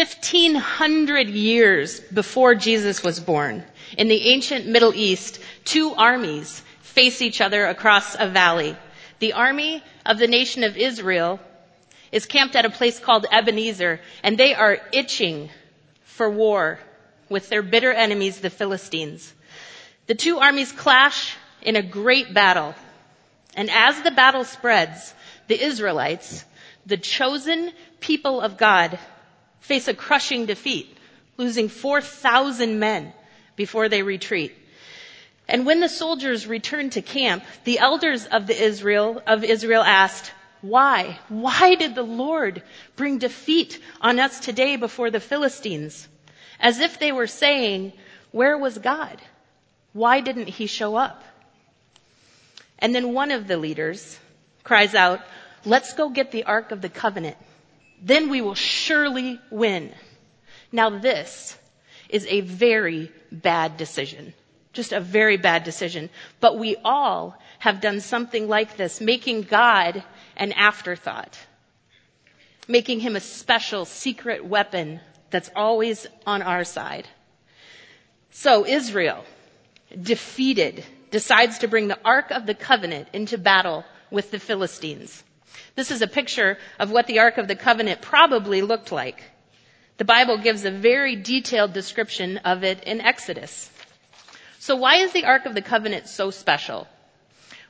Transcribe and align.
1500 0.00 1.28
years 1.28 2.00
before 2.00 2.54
Jesus 2.54 3.02
was 3.02 3.20
born, 3.20 3.62
in 3.98 4.08
the 4.08 4.28
ancient 4.28 4.66
Middle 4.66 4.94
East, 4.94 5.40
two 5.66 5.92
armies 5.92 6.62
face 6.80 7.20
each 7.20 7.42
other 7.42 7.66
across 7.66 8.16
a 8.18 8.26
valley. 8.26 8.74
The 9.18 9.34
army 9.34 9.82
of 10.06 10.18
the 10.18 10.26
nation 10.26 10.64
of 10.64 10.78
Israel 10.78 11.38
is 12.12 12.24
camped 12.24 12.56
at 12.56 12.64
a 12.64 12.70
place 12.70 12.98
called 12.98 13.26
Ebenezer, 13.30 14.00
and 14.22 14.38
they 14.38 14.54
are 14.54 14.78
itching 14.90 15.50
for 16.04 16.30
war 16.30 16.78
with 17.28 17.50
their 17.50 17.62
bitter 17.62 17.92
enemies, 17.92 18.40
the 18.40 18.48
Philistines. 18.48 19.34
The 20.06 20.14
two 20.14 20.38
armies 20.38 20.72
clash 20.72 21.36
in 21.60 21.76
a 21.76 21.82
great 21.82 22.32
battle. 22.32 22.74
And 23.54 23.68
as 23.70 24.00
the 24.00 24.12
battle 24.12 24.44
spreads, 24.44 25.12
the 25.46 25.62
Israelites, 25.62 26.46
the 26.86 26.96
chosen 26.96 27.72
people 28.00 28.40
of 28.40 28.56
God, 28.56 28.98
face 29.60 29.88
a 29.88 29.94
crushing 29.94 30.46
defeat, 30.46 30.96
losing 31.36 31.68
4,000 31.68 32.78
men 32.78 33.12
before 33.56 33.88
they 33.88 34.02
retreat. 34.02 34.54
And 35.48 35.66
when 35.66 35.80
the 35.80 35.88
soldiers 35.88 36.46
returned 36.46 36.92
to 36.92 37.02
camp, 37.02 37.42
the 37.64 37.78
elders 37.78 38.26
of 38.26 38.46
the 38.46 38.60
Israel, 38.60 39.22
of 39.26 39.42
Israel 39.42 39.82
asked, 39.82 40.32
why? 40.60 41.18
Why 41.28 41.74
did 41.74 41.94
the 41.94 42.02
Lord 42.02 42.62
bring 42.96 43.18
defeat 43.18 43.80
on 44.00 44.20
us 44.20 44.40
today 44.40 44.76
before 44.76 45.10
the 45.10 45.20
Philistines? 45.20 46.06
As 46.60 46.78
if 46.78 46.98
they 46.98 47.12
were 47.12 47.26
saying, 47.26 47.92
where 48.30 48.56
was 48.58 48.78
God? 48.78 49.20
Why 49.92 50.20
didn't 50.20 50.48
he 50.48 50.66
show 50.66 50.94
up? 50.94 51.24
And 52.78 52.94
then 52.94 53.12
one 53.12 53.30
of 53.30 53.48
the 53.48 53.56
leaders 53.56 54.18
cries 54.62 54.94
out, 54.94 55.20
let's 55.64 55.94
go 55.94 56.10
get 56.10 56.30
the 56.30 56.44
Ark 56.44 56.70
of 56.70 56.80
the 56.80 56.88
Covenant. 56.88 57.36
Then 58.02 58.30
we 58.30 58.40
will 58.40 58.54
surely 58.54 59.40
win. 59.50 59.92
Now 60.72 60.90
this 60.90 61.58
is 62.08 62.26
a 62.26 62.40
very 62.40 63.12
bad 63.30 63.76
decision. 63.76 64.34
Just 64.72 64.92
a 64.92 65.00
very 65.00 65.36
bad 65.36 65.64
decision. 65.64 66.10
But 66.40 66.58
we 66.58 66.76
all 66.84 67.36
have 67.58 67.80
done 67.80 68.00
something 68.00 68.48
like 68.48 68.76
this, 68.76 69.00
making 69.00 69.42
God 69.42 70.02
an 70.36 70.52
afterthought, 70.52 71.38
making 72.68 73.00
him 73.00 73.16
a 73.16 73.20
special 73.20 73.84
secret 73.84 74.44
weapon 74.44 75.00
that's 75.30 75.50
always 75.54 76.06
on 76.26 76.42
our 76.42 76.64
side. 76.64 77.06
So 78.30 78.64
Israel, 78.66 79.24
defeated, 80.00 80.84
decides 81.10 81.58
to 81.58 81.68
bring 81.68 81.88
the 81.88 81.98
Ark 82.04 82.30
of 82.30 82.46
the 82.46 82.54
Covenant 82.54 83.08
into 83.12 83.38
battle 83.38 83.84
with 84.10 84.30
the 84.30 84.38
Philistines. 84.38 85.22
This 85.80 85.90
is 85.90 86.02
a 86.02 86.06
picture 86.06 86.58
of 86.78 86.90
what 86.90 87.06
the 87.06 87.20
Ark 87.20 87.38
of 87.38 87.48
the 87.48 87.56
Covenant 87.56 88.02
probably 88.02 88.60
looked 88.60 88.92
like. 88.92 89.22
The 89.96 90.04
Bible 90.04 90.36
gives 90.36 90.66
a 90.66 90.70
very 90.70 91.16
detailed 91.16 91.72
description 91.72 92.36
of 92.44 92.64
it 92.64 92.84
in 92.84 93.00
Exodus. 93.00 93.70
So 94.58 94.76
why 94.76 94.96
is 94.96 95.12
the 95.12 95.24
Ark 95.24 95.46
of 95.46 95.54
the 95.54 95.62
Covenant 95.62 96.06
so 96.06 96.30
special? 96.30 96.86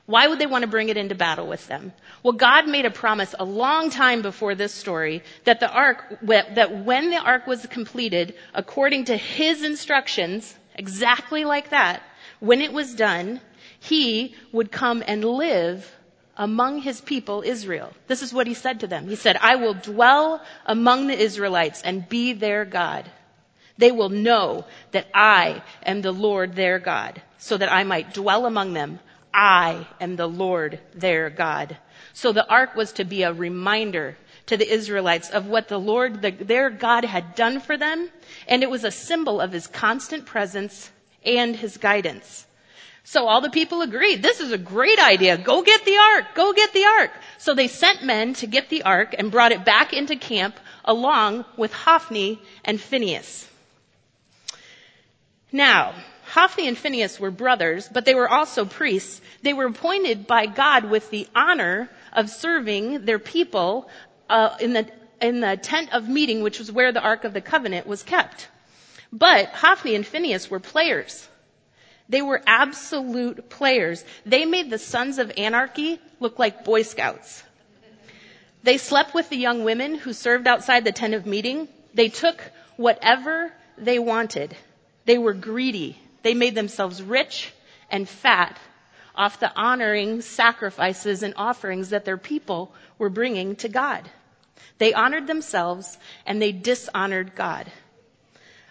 Why 0.06 0.26
would 0.26 0.40
they 0.40 0.48
want 0.48 0.62
to 0.62 0.68
bring 0.68 0.88
it 0.88 0.96
into 0.96 1.14
battle 1.14 1.46
with 1.46 1.68
them? 1.68 1.92
Well, 2.24 2.32
God 2.32 2.66
made 2.66 2.84
a 2.84 2.90
promise 2.90 3.32
a 3.38 3.44
long 3.44 3.90
time 3.90 4.22
before 4.22 4.56
this 4.56 4.74
story 4.74 5.22
that 5.44 5.60
the 5.60 5.70
ark, 5.70 6.18
that 6.22 6.84
when 6.84 7.10
the 7.10 7.20
ark 7.20 7.46
was 7.46 7.64
completed, 7.66 8.34
according 8.54 9.04
to 9.04 9.16
his 9.16 9.62
instructions, 9.62 10.52
exactly 10.74 11.44
like 11.44 11.70
that, 11.70 12.02
when 12.40 12.60
it 12.60 12.72
was 12.72 12.92
done, 12.92 13.40
he 13.78 14.34
would 14.50 14.72
come 14.72 15.04
and 15.06 15.24
live 15.24 15.88
among 16.36 16.80
his 16.80 17.00
people, 17.00 17.42
Israel. 17.44 17.92
This 18.06 18.22
is 18.22 18.32
what 18.32 18.46
he 18.46 18.54
said 18.54 18.80
to 18.80 18.86
them. 18.86 19.08
He 19.08 19.16
said, 19.16 19.36
I 19.36 19.56
will 19.56 19.74
dwell 19.74 20.42
among 20.66 21.06
the 21.06 21.18
Israelites 21.18 21.82
and 21.82 22.08
be 22.08 22.32
their 22.32 22.64
God. 22.64 23.10
They 23.78 23.92
will 23.92 24.10
know 24.10 24.66
that 24.92 25.08
I 25.14 25.62
am 25.84 26.02
the 26.02 26.12
Lord 26.12 26.54
their 26.54 26.78
God, 26.78 27.22
so 27.38 27.56
that 27.56 27.72
I 27.72 27.84
might 27.84 28.12
dwell 28.12 28.46
among 28.46 28.74
them. 28.74 29.00
I 29.32 29.86
am 30.00 30.16
the 30.16 30.28
Lord 30.28 30.80
their 30.94 31.30
God. 31.30 31.76
So 32.12 32.32
the 32.32 32.48
ark 32.48 32.74
was 32.74 32.92
to 32.94 33.04
be 33.04 33.22
a 33.22 33.32
reminder 33.32 34.16
to 34.46 34.56
the 34.56 34.70
Israelites 34.70 35.30
of 35.30 35.46
what 35.46 35.68
the 35.68 35.78
Lord, 35.78 36.20
the, 36.22 36.32
their 36.32 36.70
God 36.70 37.04
had 37.04 37.34
done 37.34 37.60
for 37.60 37.76
them, 37.76 38.10
and 38.48 38.62
it 38.62 38.70
was 38.70 38.84
a 38.84 38.90
symbol 38.90 39.40
of 39.40 39.52
his 39.52 39.66
constant 39.66 40.26
presence 40.26 40.90
and 41.24 41.54
his 41.54 41.76
guidance. 41.76 42.46
So 43.04 43.26
all 43.26 43.40
the 43.40 43.50
people 43.50 43.82
agreed, 43.82 44.22
this 44.22 44.40
is 44.40 44.52
a 44.52 44.58
great 44.58 44.98
idea. 44.98 45.38
Go 45.38 45.62
get 45.62 45.84
the 45.84 45.96
ark. 45.96 46.26
Go 46.34 46.52
get 46.52 46.72
the 46.72 46.84
ark. 46.84 47.10
So 47.38 47.54
they 47.54 47.68
sent 47.68 48.04
men 48.04 48.34
to 48.34 48.46
get 48.46 48.68
the 48.68 48.82
ark 48.82 49.14
and 49.18 49.30
brought 49.30 49.52
it 49.52 49.64
back 49.64 49.92
into 49.92 50.16
camp 50.16 50.56
along 50.84 51.44
with 51.56 51.72
Hophni 51.72 52.40
and 52.64 52.80
Phinehas. 52.80 53.48
Now, 55.52 55.94
Hophni 56.26 56.68
and 56.68 56.78
Phinehas 56.78 57.18
were 57.18 57.32
brothers, 57.32 57.88
but 57.88 58.04
they 58.04 58.14
were 58.14 58.28
also 58.28 58.64
priests. 58.64 59.20
They 59.42 59.52
were 59.52 59.66
appointed 59.66 60.26
by 60.26 60.46
God 60.46 60.84
with 60.84 61.10
the 61.10 61.26
honor 61.34 61.90
of 62.12 62.30
serving 62.30 63.04
their 63.04 63.18
people 63.18 63.88
uh, 64.28 64.56
in 64.60 64.72
the 64.72 64.86
in 65.20 65.40
the 65.40 65.56
tent 65.56 65.92
of 65.92 66.08
meeting, 66.08 66.42
which 66.42 66.58
was 66.58 66.72
where 66.72 66.92
the 66.92 67.00
Ark 67.00 67.24
of 67.24 67.34
the 67.34 67.40
Covenant 67.40 67.86
was 67.86 68.02
kept. 68.02 68.48
But 69.12 69.48
Hophni 69.48 69.94
and 69.94 70.06
Phinehas 70.06 70.50
were 70.50 70.60
players. 70.60 71.28
They 72.10 72.22
were 72.22 72.42
absolute 72.44 73.48
players. 73.48 74.04
They 74.26 74.44
made 74.44 74.68
the 74.68 74.78
sons 74.78 75.18
of 75.18 75.32
anarchy 75.36 76.00
look 76.18 76.40
like 76.40 76.64
Boy 76.64 76.82
Scouts. 76.82 77.44
They 78.64 78.78
slept 78.78 79.14
with 79.14 79.30
the 79.30 79.36
young 79.36 79.62
women 79.62 79.94
who 79.94 80.12
served 80.12 80.48
outside 80.48 80.84
the 80.84 80.92
tent 80.92 81.14
of 81.14 81.24
meeting. 81.24 81.68
They 81.94 82.08
took 82.08 82.42
whatever 82.76 83.52
they 83.78 84.00
wanted. 84.00 84.56
They 85.04 85.18
were 85.18 85.34
greedy. 85.34 85.96
They 86.22 86.34
made 86.34 86.56
themselves 86.56 87.00
rich 87.00 87.52
and 87.90 88.08
fat 88.08 88.58
off 89.14 89.38
the 89.38 89.52
honoring 89.54 90.20
sacrifices 90.20 91.22
and 91.22 91.34
offerings 91.36 91.90
that 91.90 92.04
their 92.04 92.18
people 92.18 92.74
were 92.98 93.08
bringing 93.08 93.54
to 93.56 93.68
God. 93.68 94.10
They 94.78 94.92
honored 94.92 95.28
themselves 95.28 95.96
and 96.26 96.42
they 96.42 96.52
dishonored 96.52 97.36
God. 97.36 97.70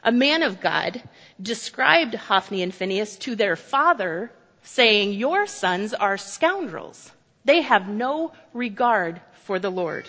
A 0.04 0.12
man 0.12 0.44
of 0.44 0.62
God 0.62 1.02
described 1.42 2.16
Hophni 2.16 2.62
and 2.62 2.74
Phinehas 2.74 3.18
to 3.18 3.36
their 3.36 3.56
father 3.56 4.32
saying, 4.64 5.14
your 5.14 5.48
sons 5.48 5.94
are 5.94 6.18
scoundrels. 6.18 7.12
They 7.46 7.62
have 7.62 7.88
no 7.88 8.34
regard 8.54 9.22
for 9.46 9.60
the 9.60 9.72
Lord. 9.72 10.08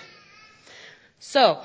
So, 1.19 1.63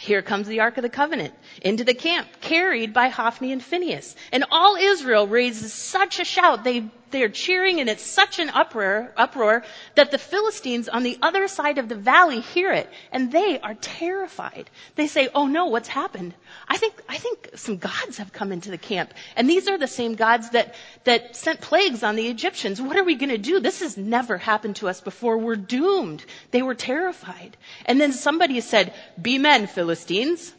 here 0.00 0.22
comes 0.22 0.46
the 0.46 0.60
Ark 0.60 0.76
of 0.76 0.82
the 0.82 0.88
Covenant 0.88 1.34
into 1.62 1.84
the 1.84 1.94
camp, 1.94 2.28
carried 2.40 2.92
by 2.92 3.08
Hophni 3.08 3.52
and 3.52 3.62
Phinehas. 3.62 4.14
And 4.32 4.44
all 4.50 4.76
Israel 4.76 5.26
raises 5.26 5.72
such 5.72 6.20
a 6.20 6.24
shout. 6.24 6.64
They, 6.64 6.90
they're 7.10 7.28
cheering 7.28 7.80
and 7.80 7.88
it's 7.88 8.04
such 8.04 8.38
an 8.38 8.50
uproar, 8.50 9.12
uproar 9.16 9.64
that 9.94 10.10
the 10.10 10.18
Philistines 10.18 10.88
on 10.88 11.02
the 11.02 11.18
other 11.22 11.48
side 11.48 11.78
of 11.78 11.88
the 11.88 11.94
valley 11.94 12.40
hear 12.40 12.72
it 12.72 12.88
and 13.12 13.32
they 13.32 13.58
are 13.60 13.74
terrified. 13.74 14.70
They 14.94 15.06
say, 15.06 15.28
oh 15.34 15.46
no, 15.46 15.66
what's 15.66 15.88
happened? 15.88 16.34
I 16.68 16.76
think, 16.76 16.94
I 17.08 17.16
think 17.16 17.50
some 17.54 17.78
gods 17.78 18.18
have 18.18 18.32
come 18.32 18.52
into 18.52 18.70
the 18.70 18.78
camp. 18.78 19.14
And 19.36 19.48
these 19.48 19.68
are 19.68 19.78
the 19.78 19.86
same 19.86 20.14
gods 20.14 20.50
that, 20.50 20.74
that 21.04 21.36
sent 21.36 21.60
plagues 21.60 22.02
on 22.02 22.16
the 22.16 22.28
Egyptians. 22.28 22.80
What 22.80 22.96
are 22.96 23.04
we 23.04 23.14
going 23.14 23.30
to 23.30 23.38
do? 23.38 23.60
This 23.60 23.80
has 23.80 23.96
never 23.96 24.38
happened 24.38 24.76
to 24.76 24.88
us 24.88 25.00
before. 25.00 25.38
We're 25.38 25.56
doomed. 25.56 26.24
They 26.50 26.62
were 26.62 26.74
terrified. 26.74 27.56
And 27.86 28.00
then 28.00 28.12
somebody 28.12 28.60
said, 28.60 28.94
be 29.20 29.38
men, 29.38 29.66
Philistines. 29.66 30.52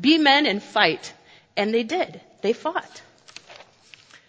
Be 0.00 0.18
men 0.18 0.46
and 0.46 0.62
fight. 0.62 1.12
And 1.56 1.72
they 1.72 1.82
did. 1.82 2.20
They 2.42 2.52
fought. 2.52 3.02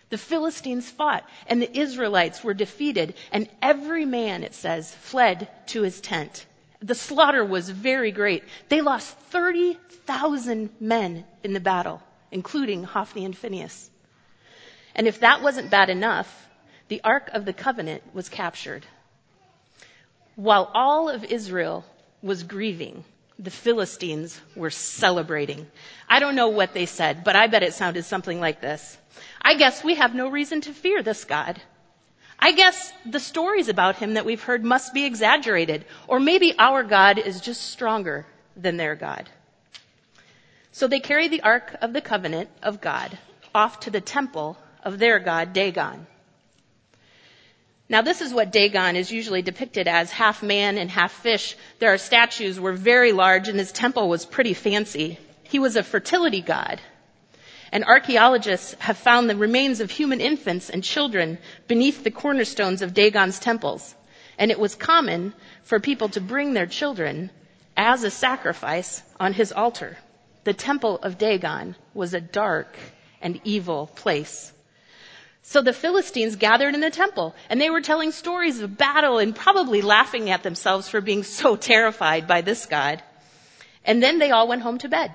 The 0.10 0.18
Philistines 0.18 0.90
fought 0.90 1.28
and 1.48 1.62
the 1.62 1.78
Israelites 1.78 2.44
were 2.44 2.54
defeated 2.54 3.16
and 3.32 3.50
every 3.62 4.06
man, 4.06 4.44
it 4.44 4.54
says, 4.54 4.94
fled 4.94 5.50
to 5.68 5.82
his 5.82 6.00
tent. 6.00 6.46
The 6.80 6.96
slaughter 6.96 7.44
was 7.44 7.70
very 7.70 8.12
great. 8.12 8.44
They 8.70 8.82
lost 8.82 9.18
30,000 9.32 10.70
men 10.80 11.26
in 11.44 11.54
the 11.54 11.60
battle, 11.60 12.02
including 12.32 12.84
Hophni 12.84 13.26
and 13.26 13.36
Phinehas. 13.36 13.90
And 14.96 15.08
if 15.08 15.20
that 15.22 15.42
wasn't 15.42 15.72
bad 15.72 15.90
enough, 15.90 16.48
the 16.88 17.02
Ark 17.04 17.30
of 17.34 17.46
the 17.46 17.54
Covenant 17.54 18.04
was 18.14 18.30
captured. 18.30 18.86
While 20.36 20.70
all 20.74 21.10
of 21.10 21.24
Israel 21.24 21.84
was 22.22 22.44
grieving, 22.44 23.04
the 23.38 23.52
Philistines 23.52 24.40
were 24.56 24.70
celebrating. 24.70 25.68
I 26.08 26.20
don't 26.20 26.36
know 26.36 26.50
what 26.50 26.74
they 26.74 26.86
said, 26.86 27.24
but 27.24 27.36
I 27.36 27.48
bet 27.48 27.64
it 27.64 27.74
sounded 27.74 28.06
something 28.06 28.40
like 28.40 28.62
this. 28.62 28.98
I 29.42 29.56
guess 29.56 29.84
we 29.84 29.96
have 29.96 30.16
no 30.16 30.30
reason 30.30 30.62
to 30.62 30.74
fear 30.74 31.04
this 31.04 31.26
God. 31.26 31.62
I 32.40 32.52
guess 32.52 32.94
the 33.06 33.20
stories 33.20 33.70
about 33.70 33.96
him 33.98 34.14
that 34.16 34.26
we've 34.26 34.44
heard 34.44 34.64
must 34.64 34.94
be 34.94 35.06
exaggerated, 35.06 35.86
or 36.08 36.20
maybe 36.20 36.54
our 36.60 36.84
God 36.84 37.18
is 37.18 37.42
just 37.42 37.62
stronger 37.72 38.26
than 38.56 38.78
their 38.78 38.96
God. 38.96 39.30
So 40.72 40.88
they 40.88 41.00
carry 41.00 41.28
the 41.28 41.42
Ark 41.42 41.76
of 41.82 41.94
the 41.94 42.02
Covenant 42.02 42.50
of 42.62 42.82
God 42.82 43.18
off 43.54 43.80
to 43.82 43.90
the 43.90 44.02
temple 44.02 44.58
of 44.84 45.00
their 45.00 45.20
God, 45.20 45.54
Dagon. 45.54 46.08
Now 47.88 48.02
this 48.02 48.22
is 48.22 48.34
what 48.34 48.52
Dagon 48.52 48.96
is 48.96 49.12
usually 49.12 49.44
depicted 49.44 49.88
as, 49.88 50.12
half 50.12 50.42
man 50.42 50.78
and 50.78 50.90
half 50.90 51.12
fish. 51.12 51.56
There 51.80 51.94
are 51.94 52.00
statues 52.00 52.60
were 52.60 52.74
very 52.74 53.12
large 53.12 53.48
and 53.48 53.60
his 53.60 53.72
temple 53.72 54.10
was 54.10 54.26
pretty 54.26 54.54
fancy. 54.54 55.20
He 55.44 55.56
He 55.56 55.60
was 55.60 55.76
a 55.76 55.84
fertility 55.84 56.42
god. 56.42 56.82
And 57.72 57.86
archaeologists 57.86 58.76
have 58.80 58.98
found 58.98 59.30
the 59.30 59.36
remains 59.36 59.80
of 59.80 59.92
human 59.92 60.20
infants 60.20 60.70
and 60.70 60.84
children 60.84 61.38
beneath 61.68 62.04
the 62.04 62.12
cornerstones 62.12 62.82
of 62.82 62.94
Dagon's 62.94 63.40
temples. 63.40 63.96
And 64.38 64.52
it 64.52 64.60
was 64.60 64.76
common 64.76 65.34
for 65.64 65.80
people 65.80 66.10
to 66.10 66.20
bring 66.20 66.54
their 66.54 66.66
children 66.66 67.30
as 67.78 68.04
a 68.04 68.12
sacrifice 68.12 69.04
on 69.20 69.34
his 69.34 69.52
altar. 69.52 69.98
The 70.44 70.54
temple 70.54 70.98
of 71.04 71.18
Dagon 71.18 71.76
was 71.94 72.14
a 72.14 72.20
dark 72.22 72.76
and 73.22 73.40
evil 73.44 73.88
place. 73.96 74.52
So 75.48 75.62
the 75.62 75.74
Philistines 75.74 76.38
gathered 76.38 76.74
in 76.74 76.82
the 76.82 76.90
temple 76.90 77.36
and 77.52 77.62
they 77.62 77.70
were 77.70 77.80
telling 77.80 78.12
stories 78.12 78.62
of 78.62 78.78
battle 78.78 79.20
and 79.20 79.36
probably 79.36 79.84
laughing 79.84 80.32
at 80.32 80.42
themselves 80.42 80.90
for 80.90 81.02
being 81.02 81.24
so 81.24 81.56
terrified 81.72 82.28
by 82.28 82.42
this 82.42 82.66
God. 82.66 83.04
And 83.86 84.02
then 84.02 84.18
they 84.18 84.32
all 84.32 84.48
went 84.48 84.64
home 84.64 84.80
to 84.80 84.90
bed. 84.90 85.14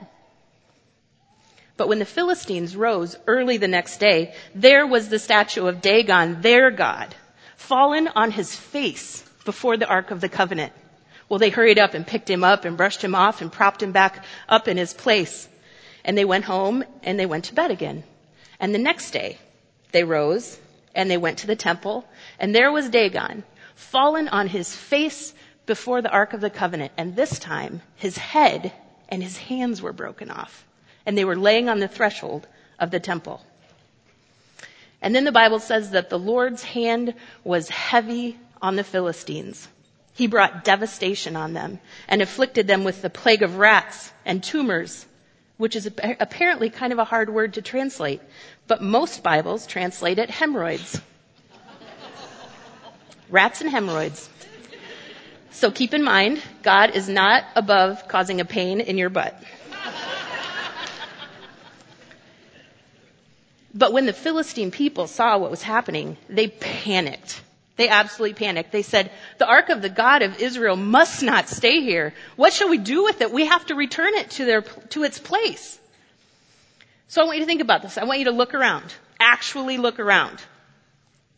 But 1.76 1.88
when 1.88 1.98
the 1.98 2.04
Philistines 2.04 2.76
rose 2.76 3.16
early 3.26 3.56
the 3.56 3.66
next 3.66 3.98
day, 3.98 4.32
there 4.54 4.86
was 4.86 5.08
the 5.08 5.18
statue 5.18 5.66
of 5.66 5.80
Dagon, 5.80 6.42
their 6.42 6.70
God, 6.70 7.12
fallen 7.56 8.06
on 8.06 8.30
his 8.30 8.54
face 8.54 9.24
before 9.44 9.76
the 9.76 9.88
Ark 9.88 10.12
of 10.12 10.20
the 10.20 10.28
Covenant. 10.28 10.72
Well, 11.28 11.40
they 11.40 11.50
hurried 11.50 11.80
up 11.80 11.94
and 11.94 12.06
picked 12.06 12.30
him 12.30 12.44
up 12.44 12.64
and 12.64 12.76
brushed 12.76 13.02
him 13.02 13.16
off 13.16 13.40
and 13.40 13.50
propped 13.50 13.82
him 13.82 13.90
back 13.90 14.24
up 14.48 14.68
in 14.68 14.76
his 14.76 14.94
place. 14.94 15.48
And 16.04 16.16
they 16.16 16.24
went 16.24 16.44
home 16.44 16.84
and 17.02 17.18
they 17.18 17.26
went 17.26 17.46
to 17.46 17.54
bed 17.54 17.72
again. 17.72 18.04
And 18.60 18.72
the 18.72 18.78
next 18.78 19.10
day, 19.10 19.38
they 19.92 20.04
rose 20.04 20.58
and 20.94 21.10
they 21.10 21.16
went 21.16 21.38
to 21.38 21.46
the 21.46 21.56
temple 21.56 22.04
and 22.38 22.54
there 22.54 22.72
was 22.72 22.88
Dagon, 22.88 23.44
fallen 23.74 24.28
on 24.28 24.46
his 24.46 24.74
face 24.74 25.34
before 25.66 26.02
the 26.02 26.10
Ark 26.10 26.32
of 26.32 26.40
the 26.40 26.50
Covenant. 26.50 26.92
And 26.96 27.14
this 27.14 27.38
time, 27.38 27.82
his 27.96 28.18
head 28.18 28.72
and 29.08 29.22
his 29.22 29.36
hands 29.36 29.80
were 29.80 29.92
broken 29.92 30.30
off. 30.30 30.66
And 31.06 31.16
they 31.16 31.24
were 31.24 31.36
laying 31.36 31.68
on 31.68 31.80
the 31.80 31.88
threshold 31.88 32.46
of 32.78 32.90
the 32.90 33.00
temple. 33.00 33.44
And 35.02 35.14
then 35.14 35.24
the 35.24 35.32
Bible 35.32 35.60
says 35.60 35.90
that 35.90 36.10
the 36.10 36.18
Lord's 36.18 36.62
hand 36.62 37.14
was 37.42 37.68
heavy 37.68 38.38
on 38.60 38.76
the 38.76 38.84
Philistines. 38.84 39.66
He 40.14 40.26
brought 40.26 40.64
devastation 40.64 41.36
on 41.36 41.54
them 41.54 41.80
and 42.08 42.20
afflicted 42.20 42.66
them 42.66 42.84
with 42.84 43.00
the 43.00 43.08
plague 43.08 43.42
of 43.42 43.56
rats 43.56 44.12
and 44.26 44.42
tumors, 44.42 45.06
which 45.56 45.76
is 45.76 45.86
apparently 45.86 46.68
kind 46.68 46.92
of 46.92 46.98
a 46.98 47.04
hard 47.04 47.30
word 47.30 47.54
to 47.54 47.62
translate, 47.62 48.20
but 48.70 48.80
most 48.80 49.24
Bibles 49.24 49.66
translate 49.66 50.20
it 50.20 50.30
hemorrhoids. 50.30 51.00
rats 53.28 53.60
and 53.60 53.68
hemorrhoids. 53.68 54.30
So 55.50 55.72
keep 55.72 55.92
in 55.92 56.04
mind, 56.04 56.40
God 56.62 56.94
is 56.94 57.08
not 57.08 57.42
above 57.56 58.06
causing 58.06 58.40
a 58.40 58.44
pain 58.44 58.80
in 58.80 58.96
your 58.96 59.10
butt. 59.10 59.34
But 63.74 63.92
when 63.92 64.06
the 64.06 64.12
Philistine 64.12 64.70
people 64.70 65.08
saw 65.08 65.36
what 65.36 65.50
was 65.50 65.62
happening, 65.62 66.16
they 66.28 66.46
panicked. 66.46 67.42
They 67.74 67.88
absolutely 67.88 68.34
panicked. 68.34 68.70
They 68.70 68.82
said, 68.82 69.10
the 69.38 69.48
ark 69.48 69.68
of 69.70 69.82
the 69.82 69.88
God 69.88 70.22
of 70.22 70.38
Israel 70.40 70.76
must 70.76 71.24
not 71.24 71.48
stay 71.48 71.80
here. 71.80 72.14
What 72.36 72.52
shall 72.52 72.68
we 72.68 72.78
do 72.78 73.02
with 73.02 73.20
it? 73.20 73.32
We 73.32 73.46
have 73.46 73.66
to 73.66 73.74
return 73.74 74.14
it 74.14 74.30
to 74.32 74.44
their, 74.44 74.62
to 74.90 75.02
its 75.02 75.18
place. 75.18 75.79
So 77.10 77.20
I 77.20 77.24
want 77.24 77.38
you 77.38 77.42
to 77.42 77.46
think 77.46 77.60
about 77.60 77.82
this. 77.82 77.98
I 77.98 78.04
want 78.04 78.20
you 78.20 78.26
to 78.26 78.30
look 78.30 78.54
around. 78.54 78.94
Actually 79.18 79.78
look 79.78 79.98
around. 79.98 80.40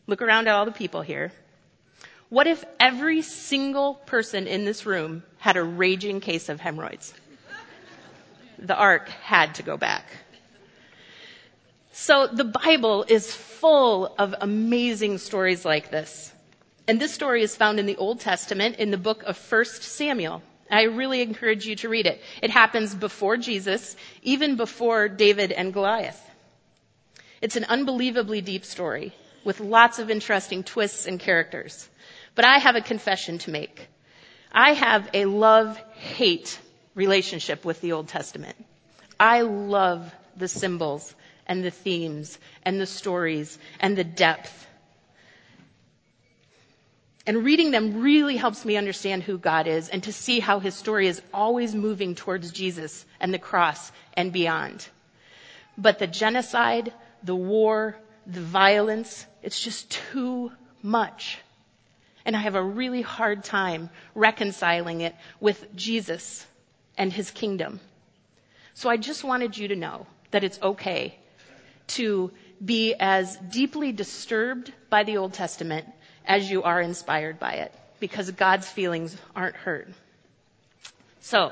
Look 0.05 0.21
around 0.21 0.47
at 0.47 0.53
all 0.53 0.65
the 0.65 0.71
people 0.71 1.01
here. 1.01 1.31
What 2.29 2.45
if 2.45 2.63
every 2.79 3.23
single 3.23 3.95
person 3.95 4.45
in 4.45 4.65
this 4.65 4.85
room 4.85 5.23
had 5.39 5.57
a 5.57 5.63
raging 5.63 6.19
case 6.21 6.47
of 6.47 6.59
hemorrhoids? 6.59 7.11
The 8.59 8.75
ark 8.75 9.09
had 9.09 9.55
to 9.55 9.63
go 9.63 9.75
back. 9.75 10.05
So 11.91 12.27
the 12.27 12.43
Bible 12.43 13.03
is 13.07 13.33
full 13.33 14.13
of 14.19 14.35
amazing 14.41 15.17
stories 15.17 15.65
like 15.65 15.89
this. 15.89 16.31
And 16.87 17.01
this 17.01 17.15
story 17.15 17.41
is 17.41 17.55
found 17.55 17.79
in 17.79 17.87
the 17.87 17.97
Old 17.97 18.19
Testament 18.19 18.75
in 18.75 18.91
the 18.91 18.97
book 18.99 19.23
of 19.23 19.39
1 19.51 19.65
Samuel. 19.65 20.43
I 20.73 20.83
really 20.83 21.21
encourage 21.21 21.65
you 21.65 21.75
to 21.77 21.89
read 21.89 22.07
it. 22.07 22.21
It 22.41 22.49
happens 22.49 22.93
before 22.95 23.37
Jesus, 23.37 23.95
even 24.21 24.55
before 24.55 25.07
David 25.07 25.51
and 25.51 25.73
Goliath. 25.73 26.19
It's 27.41 27.55
an 27.55 27.65
unbelievably 27.65 28.41
deep 28.41 28.65
story 28.65 29.13
with 29.43 29.59
lots 29.59 29.99
of 29.99 30.09
interesting 30.09 30.63
twists 30.63 31.05
and 31.05 31.19
characters. 31.19 31.89
But 32.35 32.45
I 32.45 32.57
have 32.57 32.75
a 32.75 32.81
confession 32.81 33.37
to 33.39 33.51
make. 33.51 33.87
I 34.51 34.73
have 34.73 35.09
a 35.13 35.25
love-hate 35.25 36.59
relationship 36.95 37.65
with 37.65 37.81
the 37.81 37.91
Old 37.91 38.07
Testament. 38.07 38.55
I 39.19 39.41
love 39.41 40.13
the 40.37 40.47
symbols 40.47 41.13
and 41.47 41.63
the 41.63 41.71
themes 41.71 42.37
and 42.63 42.79
the 42.79 42.85
stories 42.85 43.57
and 43.79 43.97
the 43.97 44.03
depth. 44.03 44.67
And 47.25 47.45
reading 47.45 47.71
them 47.71 48.01
really 48.01 48.35
helps 48.35 48.65
me 48.65 48.75
understand 48.75 49.23
who 49.23 49.37
God 49.37 49.65
is 49.65 49.87
and 49.87 50.03
to 50.03 50.11
see 50.11 50.41
how 50.41 50.59
his 50.59 50.75
story 50.75 51.07
is 51.07 51.21
always 51.33 51.73
moving 51.73 52.15
towards 52.15 52.51
Jesus 52.51 53.05
and 53.19 53.33
the 53.33 53.39
cross 53.39 53.91
and 54.13 54.33
beyond. 54.33 54.85
But 55.77 55.99
the 55.99 56.07
genocide, 56.07 56.91
the 57.23 57.35
war, 57.35 57.95
the 58.27 58.41
violence, 58.41 59.25
it's 59.41 59.61
just 59.61 59.89
too 59.89 60.51
much. 60.81 61.39
And 62.25 62.35
I 62.35 62.39
have 62.39 62.55
a 62.55 62.63
really 62.63 63.01
hard 63.01 63.45
time 63.45 63.89
reconciling 64.15 65.01
it 65.01 65.15
with 65.39 65.73
Jesus 65.75 66.45
and 66.97 67.11
his 67.11 67.31
kingdom. 67.31 67.79
So 68.73 68.89
I 68.89 68.97
just 68.97 69.23
wanted 69.23 69.57
you 69.57 69.69
to 69.69 69.75
know 69.75 70.07
that 70.31 70.43
it's 70.43 70.61
okay 70.61 71.17
to 71.87 72.31
be 72.63 72.95
as 72.99 73.37
deeply 73.37 73.91
disturbed 73.91 74.73
by 74.89 75.03
the 75.03 75.17
Old 75.17 75.33
Testament 75.33 75.85
as 76.25 76.49
you 76.49 76.63
are 76.63 76.81
inspired 76.81 77.39
by 77.39 77.53
it, 77.53 77.73
because 77.99 78.29
God's 78.31 78.67
feelings 78.69 79.15
aren't 79.35 79.55
hurt. 79.55 79.87
So, 81.21 81.51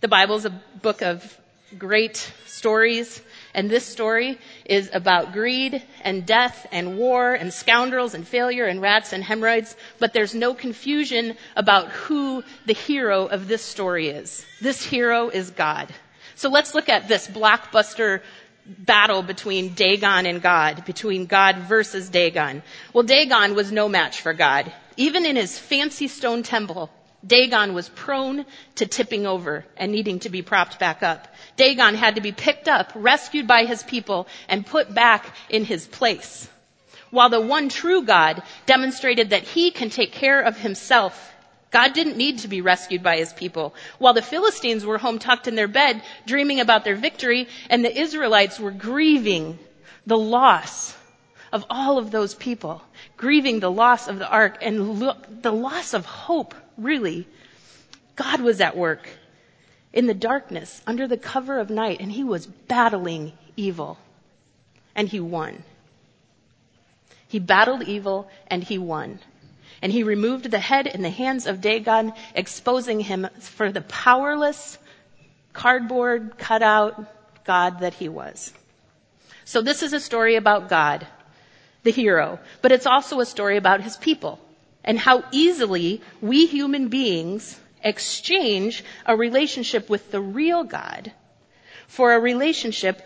the 0.00 0.08
Bible 0.08 0.36
is 0.36 0.44
a 0.44 0.62
book 0.80 1.02
of 1.02 1.38
great 1.78 2.32
stories, 2.46 3.22
and 3.54 3.70
this 3.70 3.84
story 3.84 4.38
is 4.64 4.90
about 4.92 5.32
greed 5.32 5.82
and 6.02 6.26
death 6.26 6.66
and 6.70 6.98
war 6.98 7.34
and 7.34 7.52
scoundrels 7.52 8.14
and 8.14 8.26
failure 8.26 8.66
and 8.66 8.80
rats 8.80 9.12
and 9.12 9.24
hemorrhoids, 9.24 9.76
but 9.98 10.12
there's 10.12 10.34
no 10.34 10.54
confusion 10.54 11.36
about 11.56 11.88
who 11.88 12.42
the 12.66 12.74
hero 12.74 13.26
of 13.26 13.48
this 13.48 13.62
story 13.62 14.08
is. 14.08 14.44
This 14.60 14.84
hero 14.84 15.28
is 15.28 15.50
God. 15.50 15.88
So 16.34 16.48
let's 16.48 16.74
look 16.74 16.88
at 16.88 17.08
this 17.08 17.28
blockbuster 17.28 18.20
battle 18.66 19.22
between 19.22 19.74
Dagon 19.74 20.26
and 20.26 20.40
God, 20.40 20.84
between 20.84 21.26
God 21.26 21.56
versus 21.56 22.08
Dagon. 22.08 22.62
Well, 22.92 23.04
Dagon 23.04 23.54
was 23.54 23.72
no 23.72 23.88
match 23.88 24.20
for 24.20 24.32
God. 24.32 24.72
Even 24.96 25.26
in 25.26 25.36
his 25.36 25.58
fancy 25.58 26.08
stone 26.08 26.42
temple, 26.42 26.90
Dagon 27.26 27.74
was 27.74 27.88
prone 27.88 28.44
to 28.76 28.86
tipping 28.86 29.26
over 29.26 29.64
and 29.76 29.92
needing 29.92 30.20
to 30.20 30.28
be 30.28 30.42
propped 30.42 30.78
back 30.78 31.02
up. 31.02 31.28
Dagon 31.56 31.94
had 31.94 32.16
to 32.16 32.20
be 32.20 32.32
picked 32.32 32.68
up, 32.68 32.92
rescued 32.94 33.46
by 33.46 33.64
his 33.64 33.82
people, 33.82 34.26
and 34.48 34.66
put 34.66 34.92
back 34.92 35.34
in 35.48 35.64
his 35.64 35.86
place. 35.86 36.48
While 37.10 37.28
the 37.28 37.40
one 37.40 37.68
true 37.68 38.02
God 38.02 38.42
demonstrated 38.66 39.30
that 39.30 39.42
he 39.42 39.70
can 39.70 39.90
take 39.90 40.12
care 40.12 40.40
of 40.40 40.58
himself 40.58 41.31
God 41.72 41.94
didn't 41.94 42.18
need 42.18 42.40
to 42.40 42.48
be 42.48 42.60
rescued 42.60 43.02
by 43.02 43.16
his 43.16 43.32
people. 43.32 43.74
While 43.98 44.12
the 44.12 44.22
Philistines 44.22 44.84
were 44.84 44.98
home 44.98 45.18
tucked 45.18 45.48
in 45.48 45.54
their 45.54 45.68
bed, 45.68 46.02
dreaming 46.26 46.60
about 46.60 46.84
their 46.84 46.96
victory, 46.96 47.48
and 47.70 47.84
the 47.84 47.98
Israelites 47.98 48.60
were 48.60 48.70
grieving 48.70 49.58
the 50.06 50.18
loss 50.18 50.94
of 51.50 51.64
all 51.70 51.98
of 51.98 52.10
those 52.10 52.34
people, 52.34 52.82
grieving 53.16 53.60
the 53.60 53.70
loss 53.70 54.06
of 54.06 54.18
the 54.18 54.28
ark 54.28 54.58
and 54.60 55.00
the 55.42 55.52
loss 55.52 55.94
of 55.94 56.04
hope, 56.04 56.54
really. 56.76 57.26
God 58.16 58.42
was 58.42 58.60
at 58.60 58.76
work 58.76 59.08
in 59.92 60.06
the 60.06 60.14
darkness, 60.14 60.82
under 60.86 61.06
the 61.06 61.16
cover 61.16 61.58
of 61.58 61.70
night, 61.70 62.00
and 62.00 62.12
he 62.12 62.24
was 62.24 62.46
battling 62.46 63.32
evil. 63.56 63.98
And 64.94 65.08
he 65.08 65.20
won. 65.20 65.64
He 67.28 67.38
battled 67.38 67.82
evil 67.82 68.30
and 68.46 68.62
he 68.62 68.76
won. 68.76 69.18
And 69.82 69.92
he 69.92 70.04
removed 70.04 70.50
the 70.50 70.60
head 70.60 70.86
and 70.86 71.04
the 71.04 71.10
hands 71.10 71.46
of 71.46 71.60
Dagon, 71.60 72.12
exposing 72.34 73.00
him 73.00 73.28
for 73.40 73.72
the 73.72 73.80
powerless, 73.82 74.78
cardboard 75.52 76.38
cutout 76.38 77.44
God 77.44 77.80
that 77.80 77.94
he 77.94 78.08
was. 78.08 78.52
So 79.44 79.60
this 79.60 79.82
is 79.82 79.92
a 79.92 80.00
story 80.00 80.36
about 80.36 80.68
God, 80.68 81.06
the 81.82 81.90
hero, 81.90 82.38
but 82.62 82.70
it's 82.70 82.86
also 82.86 83.18
a 83.18 83.26
story 83.26 83.56
about 83.56 83.80
his 83.80 83.96
people 83.96 84.38
and 84.84 84.98
how 84.98 85.24
easily 85.32 86.00
we 86.20 86.46
human 86.46 86.88
beings 86.88 87.58
exchange 87.82 88.84
a 89.04 89.16
relationship 89.16 89.90
with 89.90 90.12
the 90.12 90.20
real 90.20 90.62
God 90.62 91.12
for 91.88 92.14
a 92.14 92.20
relationship 92.20 93.02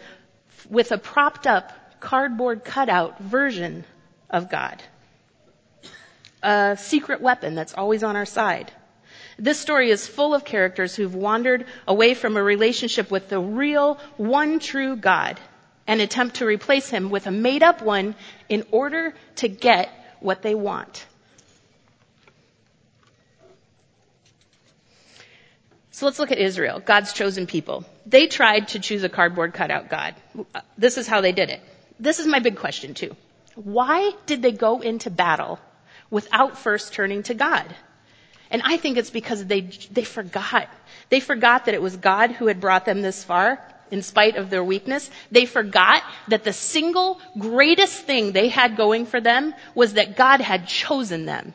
with 0.68 0.92
a 0.92 0.98
propped 0.98 1.46
up 1.46 1.72
cardboard 2.00 2.64
cutout 2.64 3.18
version 3.18 3.84
of 4.28 4.50
God 4.50 4.82
a 6.46 6.76
secret 6.78 7.20
weapon 7.20 7.54
that's 7.54 7.74
always 7.74 8.02
on 8.04 8.16
our 8.16 8.24
side. 8.24 8.70
This 9.38 9.58
story 9.58 9.90
is 9.90 10.06
full 10.06 10.32
of 10.34 10.44
characters 10.44 10.94
who've 10.94 11.14
wandered 11.14 11.66
away 11.86 12.14
from 12.14 12.36
a 12.36 12.42
relationship 12.42 13.10
with 13.10 13.28
the 13.28 13.40
real, 13.40 13.98
one 14.16 14.60
true 14.60 14.96
God 14.96 15.38
and 15.86 16.00
attempt 16.00 16.36
to 16.36 16.46
replace 16.46 16.88
him 16.88 17.10
with 17.10 17.26
a 17.26 17.30
made 17.30 17.62
up 17.62 17.82
one 17.82 18.14
in 18.48 18.64
order 18.70 19.14
to 19.36 19.48
get 19.48 19.88
what 20.20 20.42
they 20.42 20.54
want. 20.54 21.06
So 25.90 26.06
let's 26.06 26.18
look 26.18 26.30
at 26.30 26.38
Israel, 26.38 26.80
God's 26.80 27.12
chosen 27.12 27.46
people. 27.46 27.84
They 28.04 28.26
tried 28.26 28.68
to 28.68 28.78
choose 28.78 29.02
a 29.02 29.08
cardboard 29.08 29.54
cutout 29.54 29.88
God. 29.88 30.14
This 30.76 30.98
is 30.98 31.06
how 31.06 31.22
they 31.22 31.32
did 31.32 31.50
it. 31.50 31.60
This 31.98 32.18
is 32.18 32.26
my 32.26 32.38
big 32.38 32.56
question 32.56 32.94
too. 32.94 33.16
Why 33.54 34.12
did 34.26 34.42
they 34.42 34.52
go 34.52 34.80
into 34.80 35.10
battle 35.10 35.58
without 36.10 36.58
first 36.58 36.92
turning 36.92 37.22
to 37.24 37.34
God? 37.34 37.74
And 38.50 38.62
I 38.64 38.76
think 38.76 38.96
it's 38.96 39.10
because 39.10 39.44
they, 39.44 39.62
they 39.90 40.04
forgot. 40.04 40.68
They 41.08 41.20
forgot 41.20 41.64
that 41.64 41.74
it 41.74 41.82
was 41.82 41.96
God 41.96 42.30
who 42.30 42.46
had 42.46 42.60
brought 42.60 42.84
them 42.84 43.02
this 43.02 43.24
far 43.24 43.60
in 43.90 44.02
spite 44.02 44.36
of 44.36 44.50
their 44.50 44.64
weakness. 44.64 45.10
They 45.30 45.46
forgot 45.46 46.02
that 46.28 46.44
the 46.44 46.52
single 46.52 47.20
greatest 47.38 48.02
thing 48.02 48.32
they 48.32 48.48
had 48.48 48.76
going 48.76 49.06
for 49.06 49.20
them 49.20 49.54
was 49.74 49.94
that 49.94 50.16
God 50.16 50.40
had 50.40 50.66
chosen 50.66 51.24
them 51.26 51.54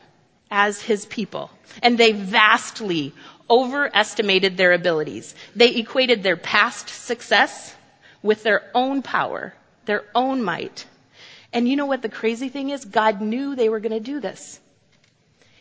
as 0.50 0.80
his 0.82 1.06
people. 1.06 1.50
And 1.82 1.96
they 1.96 2.12
vastly 2.12 3.14
overestimated 3.48 4.56
their 4.56 4.72
abilities. 4.72 5.34
They 5.56 5.76
equated 5.76 6.22
their 6.22 6.36
past 6.36 6.88
success 6.88 7.74
with 8.22 8.42
their 8.42 8.62
own 8.74 9.02
power, 9.02 9.54
their 9.86 10.04
own 10.14 10.42
might. 10.42 10.86
And 11.52 11.68
you 11.68 11.76
know 11.76 11.86
what 11.86 12.02
the 12.02 12.08
crazy 12.08 12.48
thing 12.48 12.70
is? 12.70 12.84
God 12.84 13.20
knew 13.20 13.54
they 13.54 13.68
were 13.68 13.80
going 13.80 13.92
to 13.92 14.00
do 14.00 14.20
this. 14.20 14.58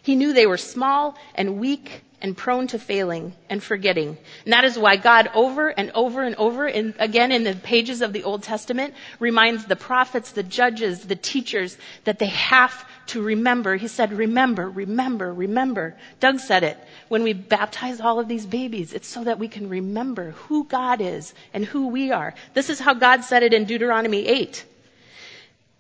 He 0.04 0.16
knew 0.16 0.34
they 0.34 0.48
were 0.48 0.58
small 0.58 1.16
and 1.36 1.60
weak 1.60 2.04
and 2.22 2.38
prone 2.38 2.68
to 2.68 2.80
failing 2.80 3.34
and 3.50 3.62
forgetting. 3.62 4.18
And 4.46 4.54
that 4.54 4.64
is 4.64 4.78
why 4.78 4.96
God 4.96 5.30
over 5.34 5.70
and 5.70 5.92
over 5.92 6.24
and 6.24 6.36
over 6.36 6.68
again 6.68 7.32
in 7.32 7.44
the 7.44 7.56
pages 7.56 8.02
of 8.02 8.14
the 8.14 8.24
Old 8.24 8.44
Testament 8.44 8.94
reminds 9.20 9.66
the 9.66 9.76
prophets, 9.76 10.32
the 10.32 10.44
judges, 10.44 11.02
the 11.02 11.16
teachers 11.16 11.78
that 12.04 12.20
they 12.20 12.28
have 12.28 12.86
to 13.08 13.22
remember. 13.22 13.76
He 13.76 13.88
said, 13.88 14.14
remember, 14.14 14.70
remember, 14.70 15.34
remember. 15.34 15.98
Doug 16.20 16.40
said 16.40 16.64
it. 16.64 16.78
When 17.10 17.24
we 17.24 17.34
baptize 17.34 18.00
all 18.00 18.20
of 18.20 18.28
these 18.28 18.46
babies, 18.46 18.94
it's 18.94 19.08
so 19.08 19.24
that 19.24 19.40
we 19.40 19.48
can 19.48 19.68
remember 19.68 20.32
who 20.32 20.64
God 20.66 21.02
is 21.02 21.34
and 21.54 21.66
who 21.66 21.88
we 21.88 22.12
are. 22.12 22.36
This 22.54 22.70
is 22.70 22.80
how 22.80 22.94
God 22.94 23.24
said 23.24 23.44
it 23.44 23.54
in 23.54 23.66
Deuteronomy 23.66 24.28
8. 24.28 24.66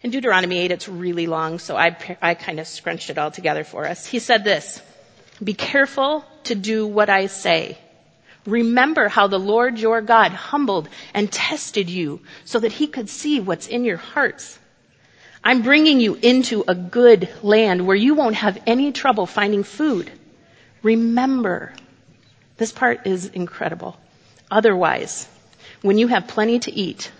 In 0.03 0.09
Deuteronomy 0.09 0.57
8, 0.59 0.71
it's 0.71 0.89
really 0.89 1.27
long, 1.27 1.59
so 1.59 1.77
I, 1.77 1.95
I 2.21 2.33
kind 2.33 2.59
of 2.59 2.67
scrunched 2.67 3.11
it 3.11 3.19
all 3.19 3.29
together 3.29 3.63
for 3.63 3.85
us. 3.85 4.05
He 4.05 4.17
said 4.17 4.43
this, 4.43 4.81
be 5.43 5.53
careful 5.53 6.25
to 6.45 6.55
do 6.55 6.87
what 6.87 7.09
I 7.09 7.27
say. 7.27 7.77
Remember 8.47 9.07
how 9.07 9.27
the 9.27 9.37
Lord 9.39 9.77
your 9.77 10.01
God 10.01 10.31
humbled 10.31 10.89
and 11.13 11.31
tested 11.31 11.89
you 11.89 12.21
so 12.45 12.59
that 12.59 12.71
he 12.71 12.87
could 12.87 13.09
see 13.09 13.39
what's 13.39 13.67
in 13.67 13.85
your 13.85 13.97
hearts. 13.97 14.57
I'm 15.43 15.61
bringing 15.61 15.99
you 15.99 16.15
into 16.15 16.63
a 16.67 16.73
good 16.73 17.29
land 17.43 17.85
where 17.85 17.95
you 17.95 18.15
won't 18.15 18.35
have 18.35 18.61
any 18.65 18.91
trouble 18.91 19.27
finding 19.27 19.63
food. 19.63 20.11
Remember, 20.81 21.73
this 22.57 22.71
part 22.71 23.05
is 23.05 23.27
incredible. 23.27 23.97
Otherwise, 24.49 25.27
when 25.81 25.99
you 25.99 26.07
have 26.07 26.27
plenty 26.27 26.59
to 26.59 26.71
eat, 26.71 27.11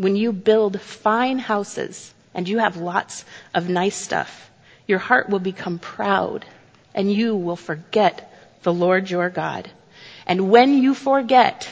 when 0.00 0.16
you 0.16 0.32
build 0.32 0.80
fine 0.80 1.38
houses 1.38 2.14
and 2.32 2.48
you 2.48 2.56
have 2.56 2.78
lots 2.78 3.26
of 3.52 3.68
nice 3.68 3.94
stuff, 3.94 4.50
your 4.86 4.98
heart 4.98 5.28
will 5.28 5.40
become 5.40 5.78
proud 5.78 6.46
and 6.94 7.12
you 7.12 7.36
will 7.36 7.54
forget 7.54 8.32
the 8.62 8.72
Lord 8.72 9.10
your 9.10 9.28
God. 9.28 9.68
And 10.26 10.50
when 10.50 10.82
you 10.82 10.94
forget, 10.94 11.68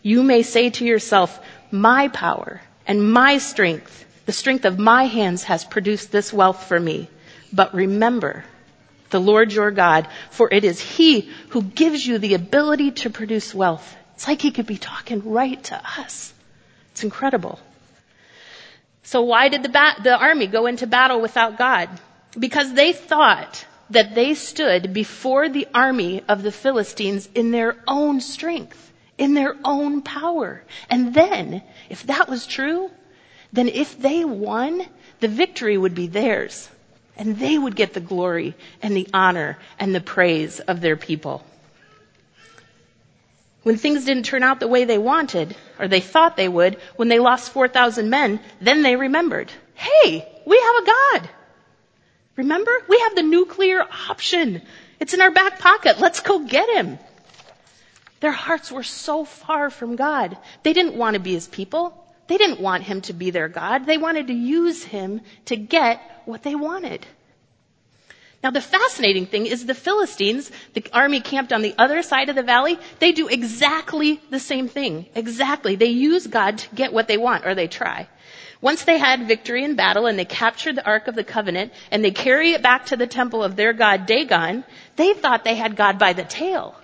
you 0.00 0.22
may 0.22 0.42
say 0.42 0.70
to 0.70 0.86
yourself, 0.86 1.38
my 1.70 2.08
power 2.08 2.62
and 2.86 3.12
my 3.12 3.36
strength, 3.36 4.06
the 4.24 4.32
strength 4.32 4.64
of 4.64 4.78
my 4.78 5.04
hands 5.04 5.44
has 5.44 5.62
produced 5.62 6.10
this 6.10 6.32
wealth 6.32 6.64
for 6.64 6.80
me. 6.80 7.06
But 7.52 7.74
remember 7.74 8.44
the 9.10 9.20
Lord 9.20 9.52
your 9.52 9.70
God, 9.72 10.08
for 10.30 10.48
it 10.50 10.64
is 10.64 10.80
He 10.80 11.28
who 11.50 11.62
gives 11.62 12.06
you 12.06 12.16
the 12.16 12.32
ability 12.32 12.92
to 13.02 13.10
produce 13.10 13.54
wealth. 13.54 13.94
It's 14.14 14.26
like 14.26 14.40
He 14.40 14.52
could 14.52 14.66
be 14.66 14.78
talking 14.78 15.20
right 15.30 15.62
to 15.64 15.78
us. 15.98 16.32
It's 16.96 17.04
incredible. 17.04 17.58
So 19.02 19.20
why 19.20 19.50
did 19.50 19.62
the, 19.62 19.68
bat- 19.68 20.00
the 20.02 20.16
army 20.16 20.46
go 20.46 20.64
into 20.64 20.86
battle 20.86 21.20
without 21.20 21.58
God? 21.58 21.90
Because 22.38 22.72
they 22.72 22.94
thought 22.94 23.66
that 23.90 24.14
they 24.14 24.32
stood 24.32 24.94
before 24.94 25.50
the 25.50 25.68
army 25.74 26.22
of 26.26 26.42
the 26.42 26.50
Philistines 26.50 27.28
in 27.34 27.50
their 27.50 27.76
own 27.86 28.22
strength, 28.22 28.94
in 29.18 29.34
their 29.34 29.56
own 29.62 30.00
power. 30.00 30.62
And 30.88 31.12
then, 31.12 31.62
if 31.90 32.04
that 32.04 32.30
was 32.30 32.46
true, 32.46 32.90
then 33.52 33.68
if 33.68 34.00
they 34.00 34.24
won, 34.24 34.80
the 35.20 35.28
victory 35.28 35.76
would 35.76 35.94
be 35.94 36.06
theirs. 36.06 36.66
And 37.14 37.38
they 37.38 37.58
would 37.58 37.76
get 37.76 37.92
the 37.92 38.00
glory 38.00 38.54
and 38.80 38.96
the 38.96 39.08
honor 39.12 39.58
and 39.78 39.94
the 39.94 40.00
praise 40.00 40.60
of 40.60 40.80
their 40.80 40.96
people. 40.96 41.44
When 43.66 43.78
things 43.78 44.04
didn't 44.04 44.26
turn 44.26 44.44
out 44.44 44.60
the 44.60 44.68
way 44.68 44.84
they 44.84 44.96
wanted, 44.96 45.56
or 45.80 45.88
they 45.88 45.98
thought 45.98 46.36
they 46.36 46.46
would, 46.46 46.76
when 46.94 47.08
they 47.08 47.18
lost 47.18 47.50
4,000 47.50 48.08
men, 48.08 48.38
then 48.60 48.82
they 48.82 48.94
remembered, 48.94 49.50
hey, 49.74 50.24
we 50.46 50.56
have 50.56 50.76
a 50.76 50.86
God. 50.86 51.30
Remember? 52.36 52.70
We 52.88 53.00
have 53.00 53.16
the 53.16 53.24
nuclear 53.24 53.84
option. 54.08 54.62
It's 55.00 55.14
in 55.14 55.20
our 55.20 55.32
back 55.32 55.58
pocket. 55.58 55.98
Let's 55.98 56.20
go 56.20 56.46
get 56.46 56.70
him. 56.76 57.00
Their 58.20 58.30
hearts 58.30 58.70
were 58.70 58.84
so 58.84 59.24
far 59.24 59.68
from 59.68 59.96
God. 59.96 60.38
They 60.62 60.72
didn't 60.72 60.94
want 60.94 61.14
to 61.14 61.20
be 61.20 61.32
his 61.32 61.48
people. 61.48 61.92
They 62.28 62.36
didn't 62.36 62.60
want 62.60 62.84
him 62.84 63.00
to 63.00 63.14
be 63.14 63.30
their 63.30 63.48
God. 63.48 63.84
They 63.84 63.98
wanted 63.98 64.28
to 64.28 64.32
use 64.32 64.84
him 64.84 65.22
to 65.46 65.56
get 65.56 66.00
what 66.24 66.44
they 66.44 66.54
wanted. 66.54 67.04
Now 68.46 68.52
the 68.52 68.60
fascinating 68.60 69.26
thing 69.26 69.46
is 69.46 69.66
the 69.66 69.74
Philistines, 69.74 70.52
the 70.72 70.86
army 70.92 71.20
camped 71.20 71.52
on 71.52 71.62
the 71.62 71.74
other 71.76 72.00
side 72.04 72.28
of 72.28 72.36
the 72.36 72.44
valley, 72.44 72.78
they 73.00 73.10
do 73.10 73.26
exactly 73.26 74.20
the 74.30 74.38
same 74.38 74.68
thing. 74.68 75.06
Exactly. 75.16 75.74
They 75.74 75.86
use 75.86 76.28
God 76.28 76.58
to 76.58 76.72
get 76.72 76.92
what 76.92 77.08
they 77.08 77.16
want, 77.16 77.44
or 77.44 77.56
they 77.56 77.66
try. 77.66 78.06
Once 78.60 78.84
they 78.84 78.98
had 78.98 79.26
victory 79.26 79.64
in 79.64 79.74
battle 79.74 80.06
and 80.06 80.16
they 80.16 80.24
captured 80.24 80.76
the 80.76 80.86
Ark 80.86 81.08
of 81.08 81.16
the 81.16 81.24
Covenant 81.24 81.72
and 81.90 82.04
they 82.04 82.12
carry 82.12 82.52
it 82.52 82.62
back 82.62 82.86
to 82.86 82.96
the 82.96 83.08
temple 83.08 83.42
of 83.42 83.56
their 83.56 83.72
god 83.72 84.06
Dagon, 84.06 84.62
they 84.94 85.12
thought 85.12 85.42
they 85.42 85.56
had 85.56 85.74
God 85.74 85.98
by 85.98 86.12
the 86.12 86.22
tail. 86.22 86.76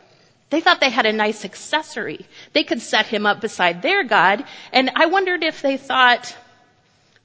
They 0.50 0.60
thought 0.60 0.80
they 0.80 0.90
had 0.90 1.06
a 1.06 1.12
nice 1.12 1.44
accessory. 1.44 2.26
They 2.54 2.64
could 2.64 2.82
set 2.82 3.06
him 3.06 3.24
up 3.24 3.40
beside 3.40 3.82
their 3.82 4.02
God, 4.02 4.44
and 4.72 4.90
I 4.96 5.06
wondered 5.06 5.44
if 5.44 5.62
they 5.62 5.76
thought, 5.76 6.36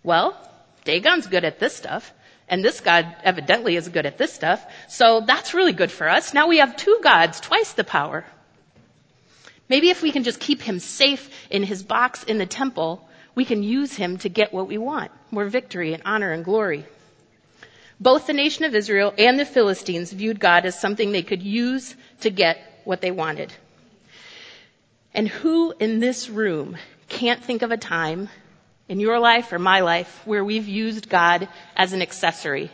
well, 0.04 0.38
Dagon's 0.84 1.26
good 1.26 1.44
at 1.44 1.58
this 1.58 1.76
stuff. 1.76 2.14
And 2.48 2.64
this 2.64 2.80
God 2.80 3.14
evidently 3.24 3.76
is 3.76 3.90
good 3.90 4.06
at 4.06 4.18
this 4.18 4.34
stuff. 4.34 4.66
So 4.88 5.22
that's 5.22 5.54
really 5.54 5.74
good 5.74 5.92
for 5.92 6.08
us. 6.08 6.34
Now 6.34 6.48
we 6.48 6.60
have 6.60 6.78
two 6.78 7.00
gods, 7.04 7.40
twice 7.40 7.74
the 7.74 7.84
power. 7.84 8.26
Maybe 9.70 9.90
if 9.90 10.02
we 10.02 10.12
can 10.12 10.24
just 10.24 10.40
keep 10.40 10.62
him 10.62 10.80
safe 10.80 11.30
in 11.50 11.64
his 11.64 11.84
box 11.84 12.24
in 12.24 12.38
the 12.38 12.46
temple, 12.46 13.08
we 13.36 13.44
can 13.44 13.64
use 13.64 13.94
him 13.94 14.18
to 14.20 14.30
get 14.30 14.54
what 14.54 14.68
we 14.68 14.78
want. 14.78 15.12
More 15.30 15.46
victory 15.46 15.94
and 15.94 16.02
honor 16.06 16.32
and 16.32 16.46
glory. 16.46 16.86
Both 18.00 18.28
the 18.28 18.34
nation 18.34 18.64
of 18.64 18.76
Israel 18.76 19.14
and 19.18 19.40
the 19.40 19.46
Philistines 19.46 20.14
viewed 20.14 20.40
God 20.40 20.66
as 20.66 20.80
something 20.80 21.12
they 21.12 21.24
could 21.24 21.44
use 21.44 21.96
to 22.22 22.30
get 22.30 22.82
what 22.86 23.02
they 23.02 23.12
wanted. 23.12 23.52
And 25.14 25.28
who 25.28 25.74
in 25.80 26.00
this 26.00 26.30
room 26.30 26.78
can't 27.10 27.44
think 27.44 27.62
of 27.62 27.72
a 27.72 27.78
time 27.78 28.30
in 28.90 29.00
your 29.00 29.20
life 29.20 29.52
or 29.52 29.60
my 29.60 29.82
life 29.82 30.22
where 30.26 30.44
we've 30.44 30.68
used 30.68 31.10
God 31.10 31.48
as 31.76 31.94
an 31.94 32.02
accessory. 32.02 32.72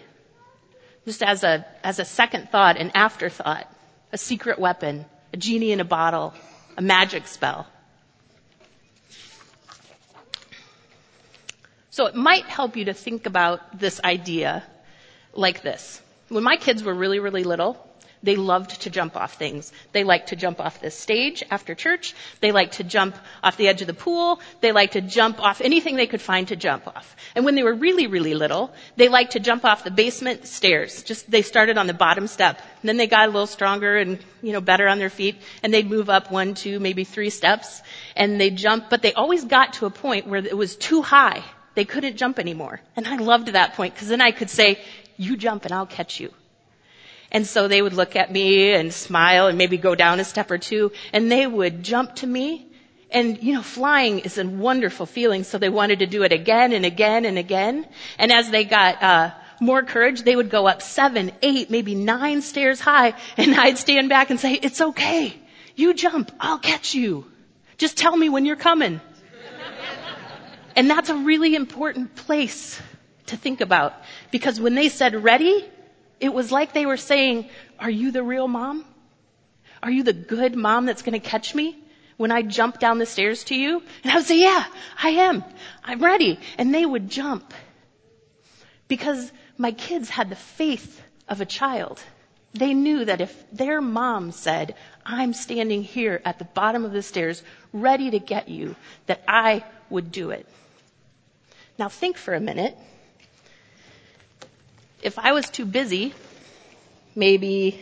Just 1.06 1.24
as 1.24 1.44
a, 1.44 1.66
as 1.84 2.00
a 2.00 2.06
second 2.06 2.50
thought, 2.50 2.78
an 2.78 2.92
afterthought, 2.96 3.68
a 4.12 4.18
secret 4.18 4.60
weapon, 4.60 5.06
a 5.34 5.38
genie 5.38 5.72
in 5.72 5.80
a 5.80 5.86
bottle, 5.86 6.34
a 6.78 6.82
magic 6.82 7.28
spell. 7.28 7.68
So 11.90 12.06
it 12.08 12.16
might 12.16 12.46
help 12.46 12.76
you 12.76 12.86
to 12.86 12.94
think 12.94 13.26
about 13.26 13.80
this 13.80 14.02
idea 14.04 14.64
like 15.34 15.62
this. 15.62 16.02
When 16.30 16.44
my 16.44 16.58
kids 16.58 16.84
were 16.84 16.94
really, 16.94 17.20
really 17.20 17.44
little, 17.44 17.78
they 18.24 18.38
loved 18.38 18.82
to 18.82 18.90
jump 18.90 19.18
off 19.18 19.36
things. 19.36 19.72
They 19.92 20.06
liked 20.06 20.30
to 20.30 20.38
jump 20.38 20.62
off 20.62 20.80
the 20.82 20.90
stage 20.90 21.44
after 21.52 21.76
church. 21.76 22.16
They 22.40 22.52
liked 22.54 22.76
to 22.76 22.84
jump 22.86 23.18
off 23.44 23.58
the 23.58 23.68
edge 23.68 23.82
of 23.82 23.88
the 23.88 23.94
pool. 23.94 24.40
They 24.62 24.72
liked 24.72 24.94
to 24.94 25.02
jump 25.02 25.42
off 25.42 25.60
anything 25.60 25.98
they 25.98 26.08
could 26.08 26.22
find 26.22 26.48
to 26.48 26.56
jump 26.56 26.88
off. 26.88 27.16
And 27.36 27.44
when 27.44 27.56
they 27.56 27.64
were 27.64 27.74
really, 27.74 28.08
really 28.08 28.34
little, 28.34 28.74
they 28.96 29.10
liked 29.10 29.34
to 29.34 29.40
jump 29.42 29.66
off 29.66 29.84
the 29.84 29.92
basement 29.92 30.48
stairs. 30.48 31.04
Just, 31.04 31.30
they 31.30 31.42
started 31.42 31.78
on 31.78 31.88
the 31.88 31.94
bottom 31.94 32.28
step. 32.28 32.60
And 32.82 32.88
then 32.90 32.98
they 32.98 33.08
got 33.08 33.28
a 33.28 33.32
little 33.32 33.48
stronger 33.48 33.98
and, 33.98 34.20
you 34.42 34.54
know, 34.54 34.62
better 34.62 34.88
on 34.88 35.00
their 35.00 35.10
feet. 35.10 35.36
And 35.62 35.74
they'd 35.74 35.90
move 35.90 36.10
up 36.10 36.32
one, 36.32 36.54
two, 36.54 36.80
maybe 36.80 37.04
three 37.04 37.30
steps. 37.30 37.82
And 38.16 38.40
they'd 38.40 38.56
jump, 38.56 38.90
but 38.90 39.02
they 39.02 39.14
always 39.14 39.44
got 39.44 39.74
to 39.74 39.86
a 39.86 39.90
point 39.90 40.28
where 40.28 40.40
it 40.46 40.58
was 40.58 40.78
too 40.78 41.02
high. 41.02 41.44
They 41.76 41.86
couldn't 41.86 42.18
jump 42.18 42.40
anymore. 42.40 42.80
And 42.96 43.06
I 43.06 43.18
loved 43.18 43.48
that 43.50 43.74
point 43.74 43.96
because 43.96 44.08
then 44.08 44.22
I 44.22 44.32
could 44.32 44.50
say, 44.50 44.80
you 45.18 45.36
jump 45.38 45.66
and 45.66 45.74
I'll 45.74 45.86
catch 45.86 46.20
you. 46.20 46.32
And 47.34 47.48
so 47.48 47.68
they 47.68 47.82
would 47.82 47.94
look 47.94 48.16
at 48.16 48.32
me 48.32 48.72
and 48.74 48.94
smile 48.94 49.48
and 49.48 49.58
maybe 49.58 49.78
go 49.78 49.96
down 49.96 50.20
a 50.20 50.24
step 50.24 50.52
or 50.52 50.60
two 50.60 50.92
and 51.12 51.32
they 51.32 51.48
would 51.48 51.84
jump 51.84 52.16
to 52.18 52.28
me. 52.28 52.68
And, 53.10 53.42
you 53.44 53.54
know, 53.54 53.62
flying 53.62 54.20
is 54.20 54.38
a 54.38 54.46
wonderful 54.48 55.06
feeling, 55.06 55.44
so 55.44 55.58
they 55.60 55.70
wanted 55.70 56.00
to 56.00 56.08
do 56.08 56.24
it 56.24 56.32
again 56.32 56.74
and 56.74 56.84
again 56.86 57.26
and 57.26 57.38
again. 57.38 57.86
And 58.18 58.32
as 58.32 58.50
they 58.50 58.64
got, 58.64 59.04
uh, 59.04 59.32
more 59.60 59.84
courage, 59.84 60.24
they 60.24 60.36
would 60.36 60.50
go 60.50 60.68
up 60.68 60.82
seven, 60.82 61.32
eight, 61.42 61.70
maybe 61.70 61.96
nine 61.96 62.42
stairs 62.42 62.80
high, 62.80 63.14
and 63.38 63.56
I'd 63.60 63.78
stand 63.78 64.10
back 64.10 64.30
and 64.30 64.40
say, 64.40 64.54
it's 64.54 64.82
okay. 64.82 65.34
You 65.76 65.94
jump. 65.94 66.32
I'll 66.40 66.60
catch 66.60 66.94
you. 66.94 67.26
Just 67.78 67.98
tell 67.98 68.16
me 68.16 68.30
when 68.30 68.46
you're 68.46 68.56
coming. 68.56 69.02
and 70.76 70.90
that's 70.90 71.10
a 71.10 71.16
really 71.16 71.56
important 71.56 72.16
place 72.16 72.80
to 73.28 73.38
think 73.38 73.62
about 73.62 73.94
because 74.32 74.60
when 74.60 74.76
they 74.76 74.90
said 74.90 75.24
ready, 75.24 75.66
it 76.20 76.34
was 76.34 76.52
like 76.52 76.74
they 76.74 76.86
were 76.86 76.98
saying, 76.98 77.50
are 77.80 77.90
you 77.90 78.12
the 78.12 78.24
real 78.24 78.48
mom? 78.48 78.86
Are 79.82 79.92
you 79.92 80.04
the 80.04 80.14
good 80.14 80.56
mom 80.56 80.86
that's 80.86 81.02
going 81.02 81.20
to 81.20 81.30
catch 81.30 81.54
me 81.54 81.78
when 82.18 82.32
I 82.32 82.42
jump 82.42 82.80
down 82.80 83.00
the 83.00 83.06
stairs 83.06 83.44
to 83.46 83.56
you? 83.56 83.84
And 84.04 84.12
I 84.12 84.16
would 84.16 84.26
say, 84.26 84.40
yeah, 84.40 84.66
I 85.02 85.10
am. 85.10 85.44
I'm 85.84 86.02
ready. 86.02 86.40
And 86.58 86.74
they 86.74 86.86
would 86.86 87.10
jump 87.10 87.54
because 88.88 89.32
my 89.58 89.72
kids 89.72 90.10
had 90.10 90.30
the 90.30 90.36
faith 90.36 91.02
of 91.28 91.42
a 91.42 91.46
child. 91.46 92.02
They 92.54 92.74
knew 92.74 93.06
that 93.06 93.20
if 93.20 93.44
their 93.52 93.82
mom 93.82 94.32
said, 94.32 94.76
I'm 95.06 95.34
standing 95.34 95.84
here 95.84 96.22
at 96.24 96.40
the 96.40 96.46
bottom 96.46 96.86
of 96.86 96.94
the 96.94 97.02
stairs 97.02 97.42
ready 97.74 98.12
to 98.12 98.20
get 98.20 98.48
you, 98.48 98.76
that 99.08 99.22
I 99.28 99.64
would 99.90 100.12
do 100.12 100.30
it. 100.30 100.48
Now 101.80 101.90
think 101.90 102.18
for 102.18 102.34
a 102.34 102.40
minute. 102.40 102.78
If 105.04 105.20
I 105.20 105.34
was 105.34 105.50
too 105.50 105.66
busy, 105.66 106.14
maybe 107.14 107.78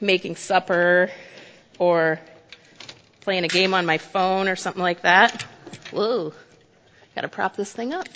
making 0.00 0.36
supper 0.36 1.10
or 1.78 2.20
playing 3.22 3.44
a 3.44 3.48
game 3.48 3.72
on 3.72 3.86
my 3.86 3.96
phone 3.96 4.48
or 4.48 4.56
something 4.56 4.82
like 4.82 5.00
that. 5.00 5.42
Whoa, 5.92 6.34
gotta 7.14 7.28
prop 7.28 7.56
this 7.56 7.72
thing 7.72 7.94
up. 7.94 8.06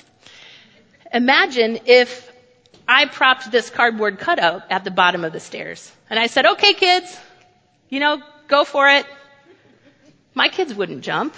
Imagine 1.14 1.78
if 1.86 2.30
I 2.86 3.06
propped 3.06 3.50
this 3.50 3.70
cardboard 3.70 4.18
cutout 4.18 4.70
at 4.70 4.84
the 4.84 4.90
bottom 4.90 5.24
of 5.24 5.32
the 5.32 5.40
stairs 5.40 5.90
and 6.10 6.18
I 6.18 6.26
said, 6.26 6.44
okay 6.44 6.74
kids, 6.74 7.18
you 7.88 8.00
know, 8.00 8.22
go 8.48 8.64
for 8.64 8.86
it. 8.86 9.06
My 10.34 10.48
kids 10.48 10.74
wouldn't 10.74 11.00
jump. 11.02 11.34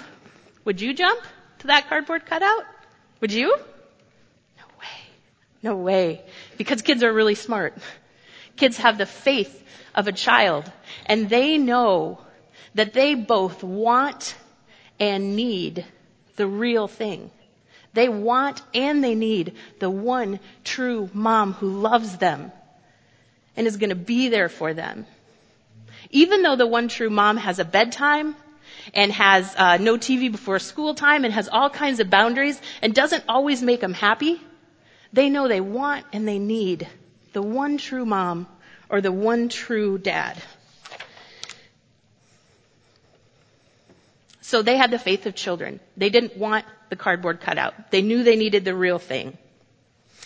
Would 0.64 0.80
you 0.80 0.94
jump 0.94 1.20
to 1.60 1.68
that 1.68 1.88
cardboard 1.88 2.26
cutout? 2.26 2.64
Would 3.20 3.32
you? 3.32 3.56
No 5.62 5.76
way. 5.76 6.22
Because 6.58 6.82
kids 6.82 7.02
are 7.02 7.12
really 7.12 7.34
smart. 7.34 7.74
Kids 8.56 8.78
have 8.78 8.98
the 8.98 9.06
faith 9.06 9.62
of 9.94 10.08
a 10.08 10.12
child 10.12 10.70
and 11.06 11.28
they 11.28 11.58
know 11.58 12.18
that 12.74 12.92
they 12.92 13.14
both 13.14 13.62
want 13.62 14.34
and 14.98 15.36
need 15.36 15.84
the 16.36 16.46
real 16.46 16.88
thing. 16.88 17.30
They 17.94 18.08
want 18.08 18.62
and 18.74 19.04
they 19.04 19.14
need 19.14 19.54
the 19.78 19.90
one 19.90 20.40
true 20.64 21.10
mom 21.12 21.52
who 21.52 21.80
loves 21.80 22.16
them 22.16 22.52
and 23.56 23.66
is 23.66 23.76
going 23.76 23.90
to 23.90 23.96
be 23.96 24.28
there 24.28 24.48
for 24.48 24.72
them. 24.72 25.06
Even 26.10 26.42
though 26.42 26.56
the 26.56 26.66
one 26.66 26.88
true 26.88 27.10
mom 27.10 27.36
has 27.36 27.58
a 27.58 27.64
bedtime 27.64 28.34
and 28.94 29.12
has 29.12 29.54
uh, 29.56 29.76
no 29.76 29.96
TV 29.96 30.32
before 30.32 30.58
school 30.58 30.94
time 30.94 31.24
and 31.24 31.32
has 31.34 31.48
all 31.48 31.70
kinds 31.70 32.00
of 32.00 32.10
boundaries 32.10 32.60
and 32.80 32.94
doesn't 32.94 33.24
always 33.28 33.62
make 33.62 33.80
them 33.80 33.92
happy, 33.92 34.40
they 35.12 35.28
know 35.28 35.48
they 35.48 35.60
want 35.60 36.06
and 36.12 36.26
they 36.26 36.38
need 36.38 36.88
the 37.32 37.42
one 37.42 37.78
true 37.78 38.04
mom 38.04 38.46
or 38.88 39.00
the 39.00 39.12
one 39.12 39.48
true 39.48 39.98
dad. 39.98 40.40
So 44.40 44.62
they 44.62 44.76
had 44.76 44.90
the 44.90 44.98
faith 44.98 45.26
of 45.26 45.34
children. 45.34 45.80
They 45.96 46.10
didn't 46.10 46.36
want 46.36 46.66
the 46.90 46.96
cardboard 46.96 47.40
cutout. 47.40 47.90
They 47.90 48.02
knew 48.02 48.22
they 48.22 48.36
needed 48.36 48.64
the 48.64 48.74
real 48.74 48.98
thing. 48.98 49.38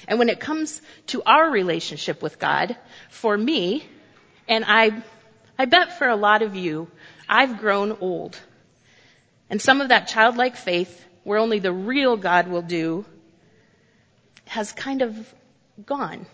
And 0.08 0.18
when 0.18 0.28
it 0.28 0.40
comes 0.40 0.82
to 1.08 1.22
our 1.24 1.50
relationship 1.50 2.22
with 2.22 2.38
God, 2.38 2.76
for 3.10 3.36
me, 3.36 3.84
and 4.48 4.64
I, 4.66 5.02
I 5.58 5.66
bet 5.66 5.98
for 5.98 6.08
a 6.08 6.16
lot 6.16 6.42
of 6.42 6.56
you, 6.56 6.88
I've 7.28 7.58
grown 7.58 7.98
old. 8.00 8.38
And 9.48 9.60
some 9.60 9.80
of 9.80 9.88
that 9.88 10.08
childlike 10.08 10.56
faith, 10.56 11.04
where 11.24 11.38
only 11.38 11.58
the 11.58 11.72
real 11.72 12.16
God 12.16 12.48
will 12.48 12.62
do, 12.62 13.04
has 14.46 14.72
kind 14.72 15.02
of 15.02 15.34
gone 15.84 16.26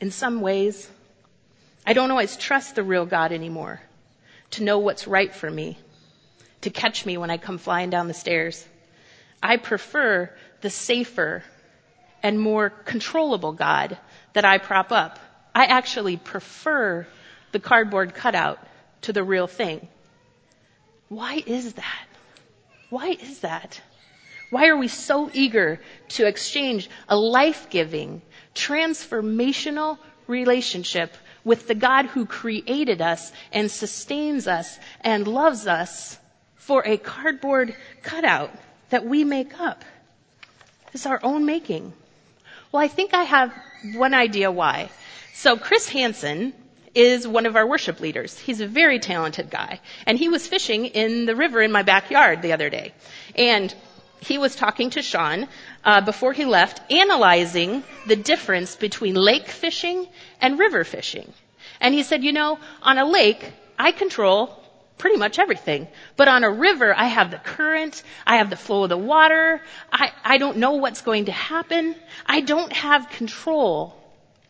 in 0.00 0.10
some 0.10 0.40
ways. 0.40 0.88
I 1.86 1.92
don't 1.92 2.10
always 2.10 2.36
trust 2.36 2.74
the 2.74 2.82
real 2.82 3.06
God 3.06 3.32
anymore 3.32 3.80
to 4.52 4.64
know 4.64 4.78
what's 4.78 5.06
right 5.06 5.34
for 5.34 5.50
me 5.50 5.78
to 6.62 6.70
catch 6.70 7.06
me 7.06 7.16
when 7.16 7.30
I 7.30 7.38
come 7.38 7.58
flying 7.58 7.90
down 7.90 8.08
the 8.08 8.14
stairs. 8.14 8.66
I 9.42 9.56
prefer 9.56 10.30
the 10.60 10.70
safer 10.70 11.42
and 12.22 12.38
more 12.38 12.70
controllable 12.70 13.52
God 13.52 13.96
that 14.34 14.44
I 14.44 14.58
prop 14.58 14.92
up. 14.92 15.18
I 15.54 15.64
actually 15.66 16.16
prefer 16.16 17.06
the 17.52 17.60
cardboard 17.60 18.14
cutout 18.14 18.58
to 19.02 19.12
the 19.12 19.24
real 19.24 19.46
thing. 19.46 19.88
Why 21.08 21.42
is 21.44 21.72
that? 21.74 22.06
Why 22.90 23.16
is 23.20 23.40
that? 23.40 23.80
Why 24.50 24.68
are 24.68 24.76
we 24.76 24.88
so 24.88 25.30
eager 25.32 25.80
to 26.10 26.26
exchange 26.26 26.90
a 27.08 27.16
life-giving, 27.16 28.22
transformational 28.54 29.98
relationship 30.26 31.14
with 31.44 31.66
the 31.66 31.74
God 31.74 32.06
who 32.06 32.26
created 32.26 33.00
us 33.00 33.32
and 33.52 33.70
sustains 33.70 34.46
us 34.46 34.78
and 35.00 35.26
loves 35.26 35.66
us 35.66 36.18
for 36.56 36.86
a 36.86 36.96
cardboard 36.96 37.74
cutout 38.02 38.50
that 38.90 39.04
we 39.04 39.24
make 39.24 39.58
up. 39.58 39.84
It's 40.92 41.06
our 41.06 41.20
own 41.22 41.46
making. 41.46 41.92
Well, 42.70 42.82
I 42.82 42.88
think 42.88 43.14
I 43.14 43.24
have 43.24 43.52
one 43.94 44.14
idea 44.14 44.50
why. 44.50 44.90
So 45.32 45.56
Chris 45.56 45.88
Hansen 45.88 46.52
is 46.94 47.26
one 47.26 47.46
of 47.46 47.56
our 47.56 47.66
worship 47.66 48.00
leaders. 48.00 48.38
He's 48.38 48.60
a 48.60 48.66
very 48.66 48.98
talented 48.98 49.48
guy. 49.50 49.80
And 50.06 50.18
he 50.18 50.28
was 50.28 50.46
fishing 50.46 50.86
in 50.86 51.24
the 51.26 51.36
river 51.36 51.62
in 51.62 51.72
my 51.72 51.82
backyard 51.82 52.42
the 52.42 52.52
other 52.52 52.68
day. 52.68 52.92
And 53.36 53.74
he 54.20 54.38
was 54.38 54.54
talking 54.54 54.90
to 54.90 55.02
Sean 55.02 55.48
uh, 55.84 56.00
before 56.02 56.32
he 56.32 56.44
left, 56.44 56.92
analyzing 56.92 57.82
the 58.06 58.16
difference 58.16 58.76
between 58.76 59.14
lake 59.14 59.48
fishing 59.48 60.06
and 60.40 60.58
river 60.58 60.84
fishing. 60.84 61.32
And 61.80 61.94
he 61.94 62.02
said, 62.02 62.22
you 62.22 62.32
know, 62.32 62.58
on 62.82 62.98
a 62.98 63.04
lake, 63.04 63.52
I 63.78 63.92
control 63.92 64.56
pretty 64.98 65.16
much 65.16 65.38
everything. 65.38 65.88
But 66.16 66.28
on 66.28 66.44
a 66.44 66.50
river, 66.50 66.94
I 66.94 67.06
have 67.06 67.30
the 67.30 67.38
current, 67.38 68.02
I 68.26 68.36
have 68.36 68.50
the 68.50 68.56
flow 68.56 68.82
of 68.82 68.90
the 68.90 68.98
water, 68.98 69.62
I, 69.90 70.12
I 70.22 70.36
don't 70.36 70.58
know 70.58 70.72
what's 70.72 71.00
going 71.00 71.24
to 71.24 71.32
happen. 71.32 71.96
I 72.26 72.42
don't 72.42 72.72
have 72.72 73.08
control 73.08 73.96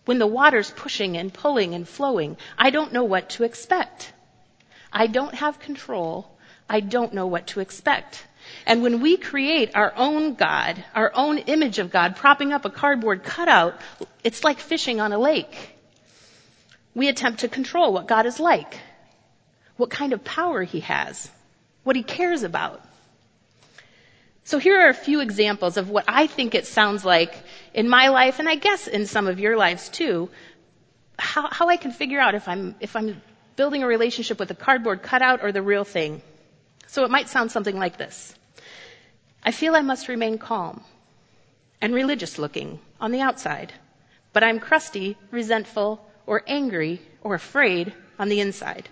when 0.06 0.18
the 0.18 0.26
water's 0.26 0.72
pushing 0.72 1.16
and 1.16 1.32
pulling 1.32 1.74
and 1.74 1.88
flowing. 1.88 2.36
I 2.58 2.70
don't 2.70 2.92
know 2.92 3.04
what 3.04 3.30
to 3.30 3.44
expect. 3.44 4.12
I 4.92 5.06
don't 5.06 5.34
have 5.36 5.60
control. 5.60 6.36
I 6.68 6.80
don't 6.80 7.14
know 7.14 7.28
what 7.28 7.46
to 7.48 7.60
expect. 7.60 8.26
And 8.66 8.82
when 8.82 9.00
we 9.00 9.16
create 9.16 9.74
our 9.74 9.92
own 9.96 10.34
God, 10.34 10.82
our 10.94 11.12
own 11.14 11.38
image 11.38 11.78
of 11.78 11.90
God, 11.90 12.16
propping 12.16 12.52
up 12.52 12.64
a 12.64 12.70
cardboard 12.70 13.24
cutout, 13.24 13.80
it's 14.22 14.44
like 14.44 14.58
fishing 14.58 15.00
on 15.00 15.12
a 15.12 15.18
lake. 15.18 15.76
We 16.94 17.08
attempt 17.08 17.40
to 17.40 17.48
control 17.48 17.92
what 17.92 18.06
God 18.06 18.26
is 18.26 18.40
like 18.40 18.78
what 19.80 19.90
kind 19.90 20.12
of 20.12 20.22
power 20.22 20.62
he 20.62 20.80
has, 20.80 21.28
what 21.82 21.96
he 21.96 22.02
cares 22.02 22.42
about. 22.42 22.84
So 24.44 24.58
here 24.58 24.78
are 24.78 24.90
a 24.90 24.94
few 24.94 25.20
examples 25.20 25.78
of 25.78 25.88
what 25.88 26.04
I 26.06 26.26
think 26.26 26.54
it 26.54 26.66
sounds 26.66 27.04
like 27.04 27.34
in 27.72 27.88
my 27.88 28.08
life, 28.08 28.38
and 28.38 28.48
I 28.48 28.56
guess 28.56 28.86
in 28.86 29.06
some 29.06 29.26
of 29.26 29.40
your 29.40 29.56
lives 29.56 29.88
too, 29.88 30.28
how, 31.18 31.48
how 31.50 31.68
I 31.68 31.78
can 31.78 31.92
figure 31.92 32.20
out 32.20 32.34
if 32.34 32.46
I'm, 32.46 32.74
if 32.80 32.94
I'm 32.94 33.22
building 33.56 33.82
a 33.82 33.86
relationship 33.86 34.38
with 34.38 34.50
a 34.50 34.54
cardboard 34.54 35.02
cutout 35.02 35.42
or 35.42 35.50
the 35.50 35.62
real 35.62 35.84
thing. 35.84 36.20
So 36.86 37.04
it 37.04 37.10
might 37.10 37.28
sound 37.28 37.50
something 37.50 37.78
like 37.78 37.96
this. 37.96 38.34
I 39.42 39.52
feel 39.52 39.74
I 39.74 39.80
must 39.80 40.08
remain 40.08 40.38
calm 40.38 40.82
and 41.80 41.94
religious 41.94 42.38
looking 42.38 42.78
on 43.00 43.10
the 43.10 43.20
outside, 43.20 43.72
but 44.32 44.44
I'm 44.44 44.60
crusty, 44.60 45.16
resentful, 45.30 46.06
or 46.26 46.42
angry 46.46 47.00
or 47.22 47.34
afraid 47.34 47.92
on 48.18 48.28
the 48.28 48.40
inside. 48.40 48.88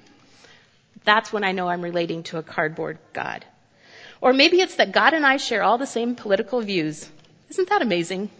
That's 1.05 1.33
when 1.33 1.45
I 1.45 1.53
know 1.53 1.69
I'm 1.69 1.83
relating 1.83 2.23
to 2.25 2.39
a 2.39 2.43
cardboard 2.43 2.99
God. 3.13 3.45
Or 4.21 4.33
maybe 4.33 4.61
it's 4.61 4.77
that 4.77 4.93
God 4.93 5.15
and 5.15 5.25
I 5.25 5.37
share 5.37 5.63
all 5.63 5.79
the 5.79 5.87
same 5.87 6.17
political 6.17 6.61
views. 6.61 7.09
Isn't 7.51 7.69
that 7.69 7.83
amazing? 7.83 8.31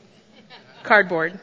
Cardboard. 0.83 1.39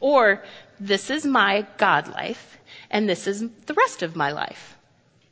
Or 0.00 0.42
this 0.80 1.10
is 1.10 1.26
my 1.26 1.66
God 1.76 2.08
life 2.08 2.58
and 2.90 3.08
this 3.08 3.26
is 3.26 3.44
the 3.66 3.74
rest 3.74 4.02
of 4.02 4.16
my 4.16 4.32
life. 4.32 4.76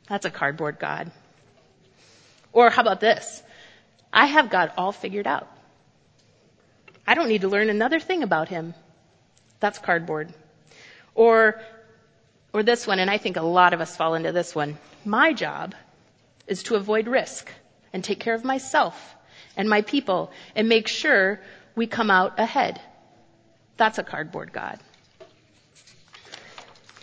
That's 0.08 0.26
a 0.26 0.30
cardboard 0.30 0.78
God. 0.78 1.10
Or 2.52 2.68
how 2.70 2.82
about 2.82 3.00
this? 3.00 3.42
I 4.12 4.26
have 4.26 4.50
God 4.50 4.72
all 4.76 4.92
figured 4.92 5.26
out. 5.26 5.48
I 7.06 7.14
don't 7.14 7.28
need 7.28 7.42
to 7.42 7.48
learn 7.48 7.70
another 7.70 8.00
thing 8.00 8.22
about 8.22 8.48
him. 8.48 8.74
That's 9.60 9.78
cardboard. 9.78 10.32
Or, 11.14 11.60
or 12.52 12.62
this 12.62 12.86
one, 12.86 12.98
and 12.98 13.10
I 13.10 13.18
think 13.18 13.36
a 13.36 13.42
lot 13.42 13.72
of 13.72 13.80
us 13.80 13.96
fall 13.96 14.14
into 14.14 14.32
this 14.32 14.54
one. 14.54 14.78
My 15.04 15.32
job 15.32 15.74
is 16.46 16.62
to 16.64 16.76
avoid 16.76 17.08
risk 17.08 17.50
and 17.92 18.02
take 18.02 18.20
care 18.20 18.34
of 18.34 18.44
myself 18.44 19.16
and 19.56 19.68
my 19.68 19.82
people 19.82 20.32
and 20.54 20.68
make 20.68 20.88
sure 20.88 21.40
we 21.74 21.86
come 21.86 22.10
out 22.10 22.38
ahead. 22.38 22.80
That's 23.76 23.98
a 23.98 24.02
cardboard 24.02 24.52
God. 24.52 24.78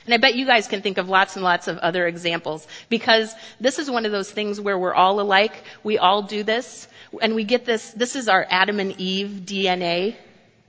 And 0.05 0.13
I 0.13 0.17
bet 0.17 0.35
you 0.35 0.45
guys 0.45 0.67
can 0.69 0.81
think 0.81 0.97
of 0.97 1.09
lots 1.09 1.35
and 1.35 1.43
lots 1.43 1.67
of 1.67 1.77
other 1.79 2.07
examples 2.07 2.65
because 2.87 3.35
this 3.59 3.77
is 3.77 3.91
one 3.91 4.05
of 4.05 4.13
those 4.13 4.31
things 4.31 4.59
where 4.61 4.79
we're 4.79 4.93
all 4.93 5.19
alike. 5.19 5.63
We 5.83 5.97
all 5.97 6.21
do 6.21 6.43
this 6.43 6.87
and 7.21 7.35
we 7.35 7.43
get 7.43 7.65
this, 7.65 7.91
this 7.91 8.15
is 8.15 8.27
our 8.27 8.45
Adam 8.49 8.79
and 8.79 8.99
Eve 8.99 9.41
DNA. 9.45 10.15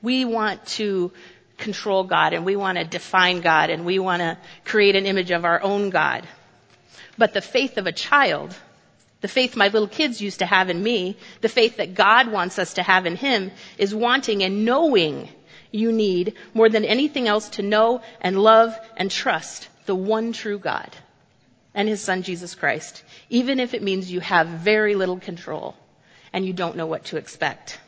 We 0.02 0.24
want 0.24 0.64
to 0.66 1.12
control 1.56 2.04
God 2.04 2.32
and 2.32 2.44
we 2.44 2.56
want 2.56 2.78
to 2.78 2.84
define 2.84 3.40
God 3.40 3.70
and 3.70 3.84
we 3.84 3.98
want 3.98 4.20
to 4.20 4.38
create 4.64 4.96
an 4.96 5.06
image 5.06 5.30
of 5.30 5.44
our 5.44 5.60
own 5.60 5.90
God. 5.90 6.26
But 7.16 7.34
the 7.34 7.40
faith 7.40 7.76
of 7.76 7.86
a 7.86 7.92
child, 7.92 8.54
the 9.20 9.28
faith 9.28 9.56
my 9.56 9.68
little 9.68 9.88
kids 9.88 10.20
used 10.20 10.38
to 10.38 10.46
have 10.46 10.70
in 10.70 10.82
me, 10.82 11.16
the 11.40 11.48
faith 11.48 11.78
that 11.78 11.94
God 11.94 12.30
wants 12.30 12.58
us 12.58 12.74
to 12.74 12.82
have 12.82 13.06
in 13.06 13.16
Him 13.16 13.50
is 13.76 13.92
wanting 13.92 14.44
and 14.44 14.64
knowing 14.64 15.28
you 15.72 15.90
need 15.90 16.34
more 16.54 16.68
than 16.68 16.84
anything 16.84 17.26
else 17.26 17.48
to 17.50 17.62
know 17.62 18.00
and 18.20 18.40
love 18.40 18.78
and 18.96 19.10
trust 19.10 19.68
the 19.86 19.96
one 19.96 20.32
true 20.32 20.58
God 20.58 20.90
and 21.74 21.88
His 21.88 22.00
Son 22.00 22.22
Jesus 22.22 22.54
Christ, 22.54 23.02
even 23.28 23.58
if 23.58 23.74
it 23.74 23.82
means 23.82 24.10
you 24.10 24.20
have 24.20 24.46
very 24.46 24.94
little 24.94 25.18
control 25.18 25.74
and 26.32 26.44
you 26.44 26.52
don't 26.52 26.76
know 26.76 26.86
what 26.86 27.04
to 27.06 27.16
expect. 27.16 27.78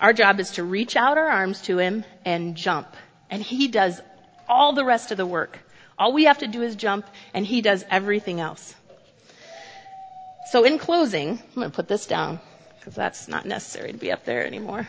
Our 0.00 0.12
job 0.12 0.40
is 0.40 0.52
to 0.52 0.64
reach 0.64 0.96
out 0.96 1.18
our 1.18 1.28
arms 1.28 1.62
to 1.62 1.78
Him 1.78 2.04
and 2.24 2.56
jump. 2.56 2.88
And 3.30 3.42
He 3.42 3.68
does 3.68 4.00
all 4.48 4.72
the 4.72 4.84
rest 4.84 5.10
of 5.10 5.16
the 5.16 5.26
work. 5.26 5.58
All 5.98 6.12
we 6.12 6.24
have 6.24 6.38
to 6.38 6.46
do 6.46 6.62
is 6.62 6.76
jump 6.76 7.06
and 7.32 7.46
He 7.46 7.60
does 7.60 7.84
everything 7.90 8.40
else. 8.40 8.74
So 10.50 10.64
in 10.64 10.78
closing, 10.78 11.30
I'm 11.30 11.54
going 11.54 11.70
to 11.70 11.74
put 11.74 11.88
this 11.88 12.06
down 12.06 12.38
because 12.78 12.94
that's 12.94 13.28
not 13.28 13.46
necessary 13.46 13.92
to 13.92 13.98
be 13.98 14.12
up 14.12 14.24
there 14.24 14.46
anymore. 14.46 14.86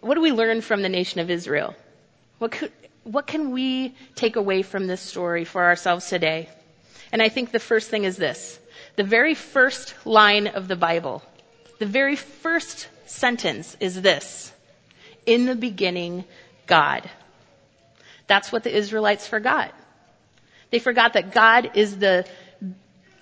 what 0.00 0.16
do 0.16 0.20
we 0.20 0.32
learn 0.32 0.60
from 0.62 0.82
the 0.82 0.88
nation 0.88 1.20
of 1.20 1.30
Israel? 1.30 1.74
What, 2.38 2.50
could, 2.50 2.72
what 3.04 3.26
can 3.26 3.52
we 3.52 3.94
take 4.16 4.36
away 4.36 4.62
from 4.62 4.88
this 4.88 5.00
story 5.00 5.44
for 5.44 5.62
ourselves 5.62 6.08
today? 6.08 6.48
And 7.12 7.22
I 7.22 7.28
think 7.28 7.50
the 7.50 7.58
first 7.58 7.90
thing 7.90 8.04
is 8.04 8.16
this. 8.16 8.58
The 8.96 9.04
very 9.04 9.34
first 9.34 9.94
line 10.06 10.46
of 10.48 10.68
the 10.68 10.76
Bible, 10.76 11.22
the 11.78 11.86
very 11.86 12.16
first 12.16 12.88
sentence 13.06 13.76
is 13.80 14.00
this. 14.00 14.52
In 15.26 15.46
the 15.46 15.54
beginning, 15.54 16.24
God. 16.66 17.08
That's 18.26 18.52
what 18.52 18.62
the 18.62 18.76
Israelites 18.76 19.26
forgot. 19.26 19.72
They 20.70 20.78
forgot 20.78 21.12
that 21.12 21.32
God 21.32 21.72
is 21.74 21.98
the, 21.98 22.26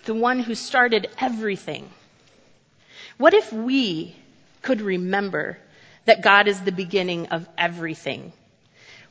the 0.04 0.14
one 0.14 0.40
who 0.40 0.54
started 0.54 1.08
everything. 1.20 1.88
What 3.18 3.34
if 3.34 3.52
we 3.52 4.16
could 4.62 4.80
remember 4.80 5.58
that 6.04 6.22
God 6.22 6.48
is 6.48 6.60
the 6.60 6.72
beginning 6.72 7.28
of 7.28 7.48
everything. 7.56 8.32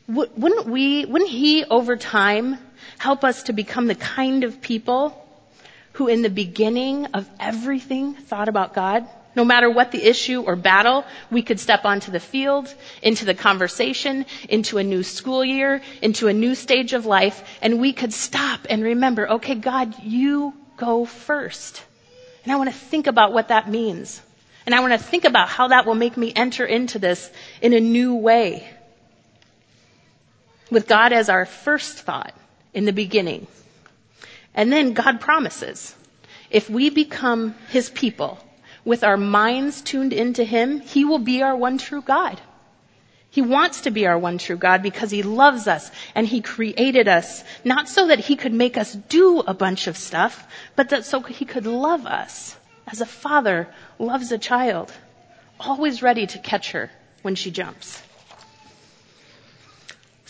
Wouldn't 0.08 0.68
we, 0.68 1.06
wouldn't 1.06 1.32
He 1.32 1.64
over 1.66 1.96
time 1.96 2.58
help 2.98 3.24
us 3.24 3.44
to 3.44 3.54
become 3.54 3.88
the 3.88 3.96
kind 3.96 4.44
of 4.44 4.62
people 4.62 5.18
who 5.94 6.08
in 6.08 6.22
the 6.22 6.30
beginning 6.30 7.06
of 7.08 7.30
everything 7.40 8.14
thought 8.14 8.48
about 8.48 8.74
God? 8.74 9.08
No 9.36 9.46
matter 9.46 9.70
what 9.70 9.92
the 9.92 10.04
issue 10.04 10.42
or 10.42 10.58
battle, 10.58 11.06
we 11.30 11.42
could 11.42 11.60
step 11.60 11.86
onto 11.86 12.12
the 12.12 12.20
field, 12.20 12.74
into 13.02 13.24
the 13.24 13.34
conversation, 13.34 14.26
into 14.50 14.78
a 14.78 14.84
new 14.84 15.04
school 15.04 15.46
year, 15.46 15.82
into 16.02 16.28
a 16.28 16.34
new 16.34 16.54
stage 16.54 16.92
of 16.92 17.06
life, 17.06 17.42
and 17.62 17.80
we 17.80 17.94
could 17.94 18.12
stop 18.12 18.68
and 18.70 18.84
remember, 18.84 19.30
okay, 19.30 19.56
God, 19.56 20.04
you 20.04 20.54
go 20.76 21.06
first. 21.06 21.82
And 22.44 22.52
I 22.52 22.58
want 22.58 22.70
to 22.70 22.76
think 22.76 23.08
about 23.08 23.32
what 23.32 23.50
that 23.50 23.70
means. 23.70 24.22
And 24.66 24.76
I 24.76 24.82
want 24.82 24.94
to 24.94 25.00
think 25.00 25.24
about 25.24 25.48
how 25.48 25.70
that 25.70 25.86
will 25.86 25.96
make 25.96 26.18
me 26.18 26.34
enter 26.36 26.66
into 26.66 27.00
this 27.00 27.32
in 27.62 27.74
a 27.74 27.80
new 27.80 28.16
way. 28.16 28.68
With 30.72 30.88
God 30.88 31.14
as 31.14 31.30
our 31.30 31.46
first 31.46 32.00
thought 32.00 32.34
in 32.74 32.86
the 32.86 32.94
beginning. 32.94 33.46
And 34.56 34.72
then 34.72 34.94
God 34.94 35.22
promises, 35.22 35.96
if 36.50 36.70
we 36.70 36.90
become 36.90 37.56
His 37.70 37.90
people 37.90 38.40
with 38.84 39.04
our 39.04 39.18
minds 39.18 39.82
tuned 39.82 40.14
into 40.14 40.44
Him, 40.44 40.80
He 40.80 41.06
will 41.06 41.20
be 41.20 41.44
our 41.44 41.56
one 41.56 41.78
true 41.78 42.02
God. 42.02 42.42
He 43.30 43.42
wants 43.42 43.82
to 43.82 43.92
be 43.92 44.08
our 44.08 44.18
one 44.18 44.38
true 44.38 44.58
God 44.58 44.84
because 44.84 45.12
He 45.12 45.24
loves 45.24 45.68
us 45.68 45.90
and 46.16 46.28
He 46.28 46.42
created 46.42 47.08
us, 47.08 47.44
not 47.64 47.88
so 47.88 48.08
that 48.08 48.20
He 48.20 48.36
could 48.36 48.54
make 48.54 48.78
us 48.78 48.94
do 48.94 49.40
a 49.40 49.54
bunch 49.54 49.88
of 49.88 49.96
stuff, 49.96 50.46
but 50.76 50.90
that 50.90 51.06
so 51.06 51.22
He 51.22 51.46
could 51.46 51.66
love 51.66 52.06
us 52.06 52.58
as 52.88 53.00
a 53.00 53.06
father 53.06 53.68
loves 54.00 54.32
a 54.32 54.38
child, 54.38 54.92
always 55.60 56.02
ready 56.02 56.28
to 56.28 56.40
catch 56.40 56.72
her 56.72 56.92
when 57.22 57.36
she 57.36 57.52
jumps. 57.52 58.02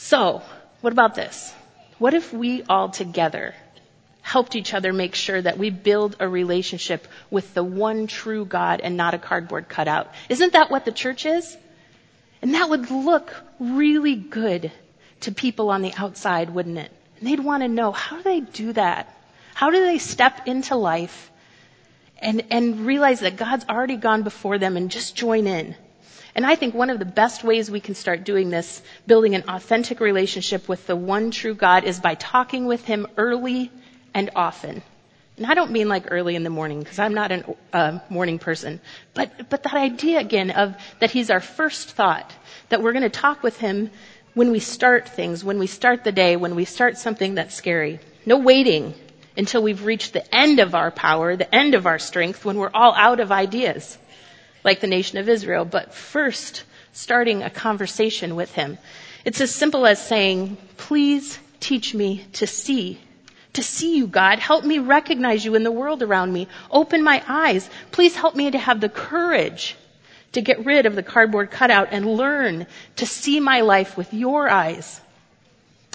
So, 0.04 0.42
what 0.82 0.94
about 0.94 1.14
this? 1.14 1.54
What 2.00 2.16
if 2.16 2.34
we 2.34 2.64
all 2.64 2.90
together 2.90 3.54
helped 4.22 4.56
each 4.56 4.74
other 4.74 4.92
make 4.92 5.14
sure 5.14 5.40
that 5.40 5.60
we 5.60 5.70
build 5.70 6.16
a 6.20 6.28
relationship 6.28 7.08
with 7.30 7.54
the 7.54 7.64
one 7.64 8.08
true 8.08 8.44
God 8.44 8.82
and 8.82 8.98
not 8.98 9.14
a 9.14 9.20
cardboard 9.20 9.70
cutout? 9.70 10.12
Isn't 10.28 10.54
that 10.54 10.72
what 10.72 10.86
the 10.86 10.92
church 10.92 11.28
is? 11.28 11.56
And 12.42 12.56
that 12.56 12.68
would 12.68 12.90
look 12.90 13.32
really 13.60 14.16
good 14.16 14.72
to 15.22 15.32
people 15.32 15.70
on 15.70 15.84
the 15.84 15.94
outside, 15.96 16.50
wouldn't 16.50 16.80
it? 16.80 16.92
And 17.20 17.28
they'd 17.28 17.40
want 17.40 17.62
to 17.62 17.70
know, 17.70 17.92
how 17.92 18.18
do 18.18 18.24
they 18.24 18.40
do 18.40 18.74
that? 18.74 19.16
How 19.54 19.70
do 19.70 19.86
they 19.86 20.00
step 20.00 20.48
into 20.48 20.76
life 20.76 21.32
and, 22.18 22.44
and 22.50 22.88
realize 22.88 23.20
that 23.20 23.38
God's 23.38 23.66
already 23.70 23.98
gone 23.98 24.24
before 24.24 24.58
them 24.58 24.78
and 24.78 24.90
just 24.90 25.16
join 25.16 25.46
in. 25.46 25.76
And 26.36 26.46
I 26.46 26.56
think 26.56 26.74
one 26.74 26.90
of 26.90 27.00
the 27.00 27.06
best 27.06 27.44
ways 27.44 27.70
we 27.70 27.82
can 27.82 27.96
start 27.96 28.24
doing 28.24 28.50
this, 28.50 28.82
building 29.06 29.36
an 29.36 29.44
authentic 29.48 30.00
relationship 30.00 30.70
with 30.70 30.88
the 30.88 30.96
one 30.96 31.32
true 31.32 31.54
God, 31.54 31.84
is 31.84 32.00
by 32.00 32.16
talking 32.16 32.66
with 32.66 32.86
Him 32.86 33.08
early 33.18 33.72
and 34.14 34.30
often. 34.36 34.82
And 35.38 35.46
I 35.46 35.54
don't 35.54 35.72
mean 35.72 35.90
like 35.90 36.06
early 36.12 36.36
in 36.36 36.44
the 36.44 36.50
morning, 36.50 36.80
because 36.80 37.00
I'm 37.00 37.14
not 37.14 37.32
a 37.32 37.56
uh, 37.74 38.00
morning 38.10 38.40
person. 38.40 38.80
But, 39.14 39.50
but 39.50 39.64
that 39.64 39.74
idea 39.74 40.20
again 40.20 40.52
of 40.52 40.76
that 41.00 41.12
He's 41.12 41.30
our 41.30 41.40
first 41.42 41.92
thought, 41.92 42.32
that 42.70 42.82
we're 42.82 42.94
going 42.94 43.04
to 43.04 43.10
talk 43.10 43.44
with 43.44 43.58
Him 43.58 43.90
when 44.34 44.52
we 44.52 44.60
start 44.60 45.10
things, 45.10 45.44
when 45.44 45.60
we 45.60 45.68
start 45.68 46.04
the 46.04 46.12
day, 46.12 46.38
when 46.38 46.56
we 46.56 46.66
start 46.66 46.98
something 46.98 47.36
that's 47.36 47.56
scary. 47.56 48.00
No 48.26 48.38
waiting 48.38 48.94
until 49.36 49.64
we've 49.64 49.84
reached 49.84 50.14
the 50.14 50.36
end 50.36 50.60
of 50.60 50.76
our 50.76 50.92
power, 50.92 51.36
the 51.36 51.54
end 51.54 51.74
of 51.74 51.86
our 51.86 52.00
strength, 52.00 52.46
when 52.46 52.58
we're 52.58 52.72
all 52.74 52.94
out 52.96 53.20
of 53.20 53.32
ideas, 53.32 53.98
like 54.64 54.80
the 54.80 54.88
nation 54.88 55.18
of 55.18 55.30
Israel. 55.30 55.66
But 55.66 55.94
first, 55.94 56.64
starting 56.94 57.44
a 57.44 57.50
conversation 57.50 58.36
with 58.36 58.52
him. 58.54 58.78
It's 59.26 59.42
as 59.42 59.54
simple 59.54 59.86
as 59.86 60.06
saying, 60.06 60.58
please 60.78 61.40
teach 61.60 61.94
me 61.94 62.26
to 62.34 62.48
see. 62.48 63.00
To 63.54 63.64
see 63.64 63.98
you, 63.98 64.08
God. 64.08 64.40
Help 64.40 64.64
me 64.64 64.80
recognize 64.80 65.44
you 65.44 65.56
in 65.56 65.64
the 65.64 65.72
world 65.72 66.02
around 66.02 66.32
me. 66.34 66.48
Open 66.70 67.04
my 67.04 67.22
eyes. 67.28 67.70
Please 67.92 68.16
help 68.16 68.36
me 68.36 68.50
to 68.50 68.58
have 68.58 68.80
the 68.80 68.90
courage 68.90 69.76
to 70.32 70.42
get 70.42 70.66
rid 70.66 70.86
of 70.86 70.96
the 70.96 71.04
cardboard 71.04 71.52
cutout 71.52 71.90
and 71.92 72.06
learn 72.06 72.66
to 72.96 73.06
see 73.06 73.40
my 73.40 73.62
life 73.62 73.98
with 73.98 74.14
your 74.14 74.50
eyes 74.50 75.02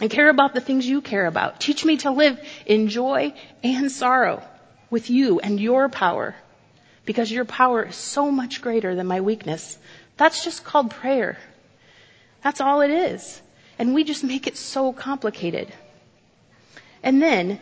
and 0.00 0.10
care 0.10 0.28
about 0.28 0.52
the 0.52 0.60
things 0.60 0.86
you 0.86 1.00
care 1.00 1.26
about. 1.26 1.58
Teach 1.58 1.84
me 1.84 1.96
to 1.98 2.10
live 2.10 2.38
in 2.66 2.88
joy 2.88 3.32
and 3.64 3.90
sorrow 3.90 4.42
with 4.90 5.08
you 5.08 5.40
and 5.40 5.58
your 5.58 5.88
power 5.88 6.34
because 7.06 7.30
your 7.32 7.44
power 7.46 7.84
is 7.84 7.96
so 7.96 8.30
much 8.30 8.60
greater 8.60 8.94
than 8.94 9.06
my 9.06 9.22
weakness. 9.22 9.78
That's 10.16 10.44
just 10.44 10.64
called 10.64 10.90
prayer. 10.90 11.38
That's 12.42 12.60
all 12.60 12.82
it 12.82 12.90
is. 12.90 13.40
And 13.78 13.94
we 13.94 14.04
just 14.04 14.24
make 14.24 14.46
it 14.46 14.56
so 14.56 14.92
complicated. 14.92 15.72
And 17.02 17.22
then, 17.22 17.60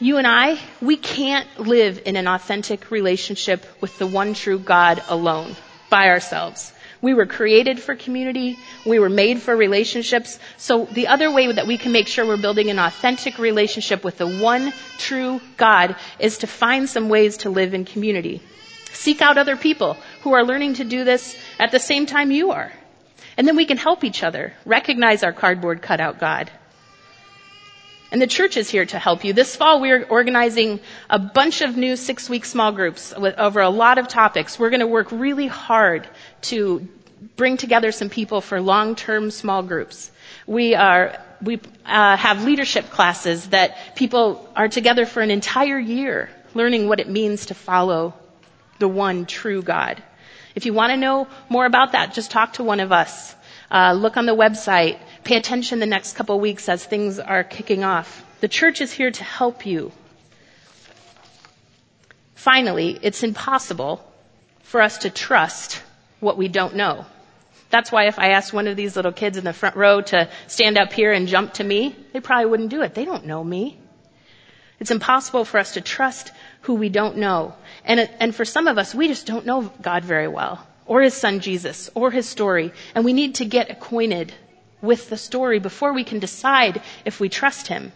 you 0.00 0.16
and 0.16 0.26
I, 0.26 0.58
we 0.80 0.96
can't 0.96 1.48
live 1.58 2.02
in 2.06 2.16
an 2.16 2.26
authentic 2.26 2.90
relationship 2.90 3.66
with 3.80 3.98
the 3.98 4.06
one 4.06 4.34
true 4.34 4.58
God 4.58 5.02
alone, 5.08 5.54
by 5.90 6.08
ourselves. 6.08 6.72
We 7.02 7.14
were 7.14 7.26
created 7.26 7.80
for 7.80 7.96
community. 7.96 8.56
We 8.86 9.00
were 9.00 9.10
made 9.10 9.42
for 9.42 9.56
relationships. 9.56 10.38
So 10.56 10.86
the 10.86 11.08
other 11.08 11.30
way 11.32 11.50
that 11.50 11.66
we 11.66 11.76
can 11.76 11.90
make 11.90 12.06
sure 12.06 12.24
we're 12.24 12.36
building 12.36 12.70
an 12.70 12.78
authentic 12.78 13.38
relationship 13.38 14.04
with 14.04 14.18
the 14.18 14.28
one 14.28 14.72
true 14.98 15.40
God 15.56 15.96
is 16.20 16.38
to 16.38 16.46
find 16.46 16.88
some 16.88 17.08
ways 17.08 17.38
to 17.38 17.50
live 17.50 17.74
in 17.74 17.84
community. 17.84 18.40
Seek 18.92 19.20
out 19.20 19.36
other 19.36 19.56
people 19.56 19.96
who 20.22 20.32
are 20.32 20.44
learning 20.44 20.74
to 20.74 20.84
do 20.84 21.02
this 21.02 21.36
at 21.58 21.72
the 21.72 21.80
same 21.80 22.06
time 22.06 22.30
you 22.30 22.52
are. 22.52 22.72
And 23.36 23.48
then 23.48 23.56
we 23.56 23.66
can 23.66 23.78
help 23.78 24.04
each 24.04 24.22
other 24.22 24.52
recognize 24.64 25.24
our 25.24 25.32
cardboard 25.32 25.82
cutout 25.82 26.20
God 26.20 26.50
and 28.12 28.20
the 28.20 28.26
church 28.26 28.58
is 28.58 28.68
here 28.68 28.84
to 28.84 28.98
help 28.98 29.24
you. 29.24 29.32
This 29.32 29.56
fall, 29.56 29.80
we're 29.80 30.04
organizing 30.04 30.80
a 31.08 31.18
bunch 31.18 31.62
of 31.62 31.78
new 31.78 31.96
six 31.96 32.28
week 32.28 32.44
small 32.44 32.70
groups 32.70 33.14
with, 33.18 33.38
over 33.38 33.60
a 33.60 33.70
lot 33.70 33.96
of 33.96 34.06
topics. 34.06 34.58
We're 34.58 34.68
going 34.68 34.80
to 34.80 34.86
work 34.86 35.10
really 35.10 35.46
hard 35.46 36.06
to 36.42 36.86
bring 37.36 37.56
together 37.56 37.90
some 37.90 38.10
people 38.10 38.42
for 38.42 38.60
long-term 38.60 39.30
small 39.30 39.62
groups. 39.62 40.10
We 40.46 40.74
are, 40.74 41.18
we 41.40 41.58
uh, 41.86 42.16
have 42.18 42.44
leadership 42.44 42.90
classes 42.90 43.48
that 43.48 43.96
people 43.96 44.46
are 44.54 44.68
together 44.68 45.06
for 45.06 45.22
an 45.22 45.30
entire 45.30 45.78
year 45.78 46.28
learning 46.54 46.88
what 46.88 47.00
it 47.00 47.08
means 47.08 47.46
to 47.46 47.54
follow 47.54 48.12
the 48.78 48.88
one 48.88 49.24
true 49.24 49.62
God. 49.62 50.02
If 50.54 50.66
you 50.66 50.74
want 50.74 50.90
to 50.90 50.98
know 50.98 51.28
more 51.48 51.64
about 51.64 51.92
that, 51.92 52.12
just 52.12 52.30
talk 52.30 52.54
to 52.54 52.62
one 52.62 52.80
of 52.80 52.92
us. 52.92 53.34
Uh, 53.70 53.94
look 53.94 54.18
on 54.18 54.26
the 54.26 54.36
website. 54.36 54.98
Pay 55.24 55.36
attention 55.36 55.78
the 55.78 55.86
next 55.86 56.16
couple 56.16 56.38
weeks 56.40 56.68
as 56.68 56.84
things 56.84 57.18
are 57.18 57.44
kicking 57.44 57.84
off. 57.84 58.24
The 58.40 58.48
church 58.48 58.80
is 58.80 58.92
here 58.92 59.10
to 59.10 59.24
help 59.24 59.66
you. 59.66 59.92
Finally, 62.34 62.98
it's 63.02 63.22
impossible 63.22 64.04
for 64.62 64.82
us 64.82 64.98
to 64.98 65.10
trust 65.10 65.80
what 66.18 66.36
we 66.36 66.48
don't 66.48 66.74
know. 66.74 67.06
That's 67.70 67.92
why 67.92 68.06
if 68.06 68.18
I 68.18 68.30
asked 68.30 68.52
one 68.52 68.66
of 68.66 68.76
these 68.76 68.96
little 68.96 69.12
kids 69.12 69.38
in 69.38 69.44
the 69.44 69.52
front 69.52 69.76
row 69.76 70.00
to 70.02 70.28
stand 70.46 70.76
up 70.76 70.92
here 70.92 71.12
and 71.12 71.28
jump 71.28 71.54
to 71.54 71.64
me, 71.64 71.94
they 72.12 72.20
probably 72.20 72.46
wouldn't 72.46 72.70
do 72.70 72.82
it. 72.82 72.94
They 72.94 73.04
don't 73.04 73.26
know 73.26 73.42
me. 73.44 73.78
It's 74.80 74.90
impossible 74.90 75.44
for 75.44 75.58
us 75.58 75.74
to 75.74 75.80
trust 75.80 76.32
who 76.62 76.74
we 76.74 76.88
don't 76.88 77.16
know. 77.16 77.54
And, 77.84 78.10
and 78.18 78.34
for 78.34 78.44
some 78.44 78.66
of 78.66 78.76
us, 78.76 78.94
we 78.94 79.06
just 79.06 79.26
don't 79.26 79.46
know 79.46 79.72
God 79.80 80.04
very 80.04 80.26
well, 80.26 80.66
or 80.84 81.00
His 81.00 81.14
Son 81.14 81.38
Jesus, 81.38 81.88
or 81.94 82.10
His 82.10 82.28
story. 82.28 82.72
And 82.94 83.04
we 83.04 83.12
need 83.12 83.36
to 83.36 83.44
get 83.44 83.70
acquainted 83.70 84.34
with 84.82 85.08
the 85.08 85.16
story 85.16 85.58
before 85.58 85.92
we 85.94 86.04
can 86.04 86.18
decide 86.18 86.82
if 87.06 87.20
we 87.20 87.28
trust 87.30 87.68
Him. 87.68 87.92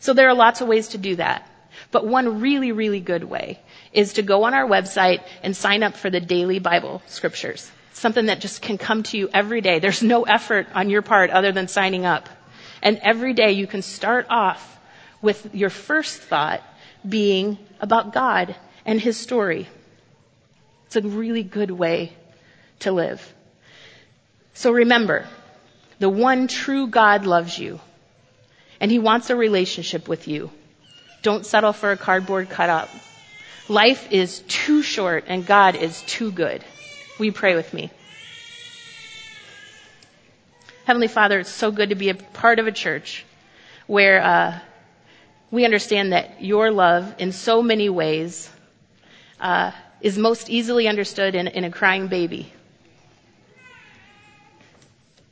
So 0.00 0.12
there 0.12 0.28
are 0.28 0.34
lots 0.34 0.60
of 0.60 0.68
ways 0.68 0.88
to 0.88 0.98
do 0.98 1.16
that. 1.16 1.48
But 1.90 2.06
one 2.06 2.40
really, 2.40 2.72
really 2.72 3.00
good 3.00 3.24
way 3.24 3.58
is 3.94 4.12
to 4.14 4.22
go 4.22 4.42
on 4.44 4.52
our 4.52 4.68
website 4.68 5.22
and 5.42 5.56
sign 5.56 5.82
up 5.82 5.96
for 5.96 6.10
the 6.10 6.20
daily 6.20 6.58
Bible 6.58 7.00
scriptures 7.06 7.70
something 8.02 8.26
that 8.26 8.40
just 8.40 8.62
can 8.62 8.78
come 8.78 9.02
to 9.04 9.16
you 9.16 9.28
every 9.32 9.60
day. 9.60 9.78
There's 9.78 10.02
no 10.02 10.24
effort 10.24 10.66
on 10.74 10.90
your 10.90 11.02
part 11.02 11.30
other 11.30 11.52
than 11.52 11.68
signing 11.68 12.04
up. 12.04 12.28
And 12.82 12.98
every 13.02 13.32
day 13.32 13.52
you 13.52 13.66
can 13.66 13.80
start 13.82 14.26
off 14.28 14.78
with 15.20 15.54
your 15.54 15.70
first 15.70 16.20
thought 16.20 16.62
being 17.08 17.58
about 17.80 18.12
God 18.12 18.56
and 18.84 19.00
His 19.00 19.16
story. 19.16 19.68
It's 20.86 20.96
a 20.96 21.02
really 21.02 21.44
good 21.44 21.70
way 21.70 22.12
to 22.80 22.90
live. 22.92 23.22
So 24.54 24.72
remember, 24.72 25.26
the 26.02 26.08
one 26.08 26.48
true 26.48 26.88
God 26.88 27.26
loves 27.26 27.56
you 27.56 27.78
and 28.80 28.90
He 28.90 28.98
wants 28.98 29.30
a 29.30 29.36
relationship 29.36 30.08
with 30.08 30.26
you. 30.26 30.50
Don't 31.22 31.46
settle 31.46 31.72
for 31.72 31.92
a 31.92 31.96
cardboard 31.96 32.50
cutout. 32.50 32.88
Life 33.68 34.10
is 34.10 34.40
too 34.48 34.82
short 34.82 35.26
and 35.28 35.46
God 35.46 35.76
is 35.76 36.02
too 36.02 36.32
good. 36.32 36.64
You 37.20 37.30
pray 37.30 37.54
with 37.54 37.72
me? 37.72 37.92
Heavenly 40.86 41.06
Father, 41.06 41.38
it's 41.38 41.50
so 41.50 41.70
good 41.70 41.90
to 41.90 41.94
be 41.94 42.08
a 42.08 42.16
part 42.16 42.58
of 42.58 42.66
a 42.66 42.72
church 42.72 43.24
where 43.86 44.20
uh, 44.24 44.58
we 45.52 45.64
understand 45.64 46.12
that 46.12 46.42
your 46.42 46.72
love, 46.72 47.14
in 47.18 47.30
so 47.30 47.62
many 47.62 47.88
ways, 47.88 48.50
uh, 49.40 49.70
is 50.00 50.18
most 50.18 50.50
easily 50.50 50.88
understood 50.88 51.36
in, 51.36 51.46
in 51.46 51.62
a 51.62 51.70
crying 51.70 52.08
baby. 52.08 52.52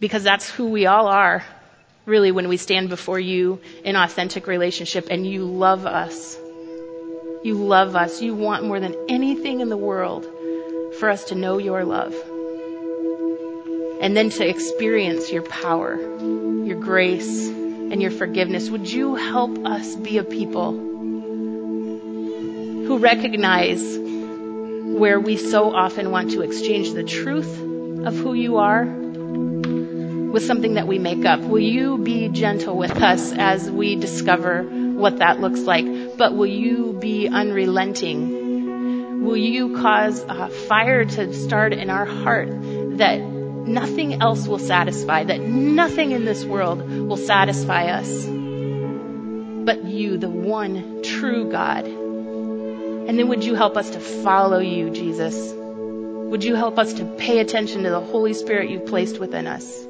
Because 0.00 0.24
that's 0.24 0.48
who 0.48 0.70
we 0.70 0.86
all 0.86 1.06
are, 1.06 1.44
really, 2.06 2.32
when 2.32 2.48
we 2.48 2.56
stand 2.56 2.88
before 2.88 3.20
you 3.20 3.60
in 3.84 3.96
authentic 3.96 4.46
relationship 4.46 5.08
and 5.10 5.26
you 5.26 5.44
love 5.44 5.84
us. 5.84 6.38
You 7.44 7.54
love 7.54 7.94
us. 7.96 8.22
You 8.22 8.34
want 8.34 8.64
more 8.64 8.80
than 8.80 8.96
anything 9.08 9.60
in 9.60 9.68
the 9.68 9.76
world 9.76 10.26
for 10.98 11.10
us 11.10 11.24
to 11.24 11.34
know 11.34 11.58
your 11.58 11.84
love 11.84 12.14
and 14.00 14.16
then 14.16 14.30
to 14.30 14.48
experience 14.48 15.30
your 15.30 15.42
power, 15.42 15.96
your 15.96 16.80
grace, 16.80 17.48
and 17.48 18.00
your 18.00 18.10
forgiveness. 18.10 18.70
Would 18.70 18.90
you 18.90 19.14
help 19.14 19.66
us 19.66 19.94
be 19.96 20.16
a 20.16 20.24
people 20.24 20.72
who 22.86 22.98
recognize 22.98 23.98
where 23.98 25.20
we 25.20 25.36
so 25.36 25.74
often 25.74 26.10
want 26.10 26.30
to 26.30 26.40
exchange 26.40 26.92
the 26.94 27.04
truth 27.04 27.60
of 28.06 28.16
who 28.16 28.32
you 28.32 28.56
are 28.56 28.84
with 30.30 30.44
something 30.44 30.74
that 30.74 30.86
we 30.86 30.98
make 30.98 31.24
up? 31.24 31.40
Will 31.40 31.60
you 31.60 31.98
be 31.98 32.28
gentle 32.28 32.76
with 32.76 32.92
us 33.02 33.32
as 33.32 33.70
we 33.70 33.96
discover 33.96 34.62
what 34.62 35.18
that 35.18 35.40
looks 35.40 35.60
like? 35.60 35.86
But 36.16 36.34
will 36.34 36.46
you 36.46 36.96
be 37.00 37.28
unrelenting 37.28 38.40
Will 39.20 39.36
you 39.36 39.76
cause 39.76 40.24
a 40.26 40.48
fire 40.48 41.04
to 41.04 41.34
start 41.34 41.74
in 41.74 41.90
our 41.90 42.06
heart 42.06 42.48
that 42.96 43.20
nothing 43.20 44.22
else 44.22 44.48
will 44.48 44.58
satisfy, 44.58 45.24
that 45.24 45.42
nothing 45.42 46.12
in 46.12 46.24
this 46.24 46.42
world 46.42 46.80
will 46.90 47.18
satisfy 47.18 47.88
us 47.88 48.24
but 48.24 49.84
you, 49.84 50.16
the 50.16 50.30
one 50.30 51.02
true 51.02 51.50
God? 51.50 51.84
And 51.84 53.18
then 53.18 53.28
would 53.28 53.44
you 53.44 53.54
help 53.54 53.76
us 53.76 53.90
to 53.90 54.00
follow 54.00 54.58
you, 54.58 54.88
Jesus? 54.88 55.52
Would 55.54 56.42
you 56.42 56.54
help 56.54 56.78
us 56.78 56.94
to 56.94 57.04
pay 57.04 57.40
attention 57.40 57.82
to 57.82 57.90
the 57.90 58.00
Holy 58.00 58.32
Spirit 58.32 58.70
you've 58.70 58.86
placed 58.86 59.18
within 59.18 59.46
us? 59.46 59.86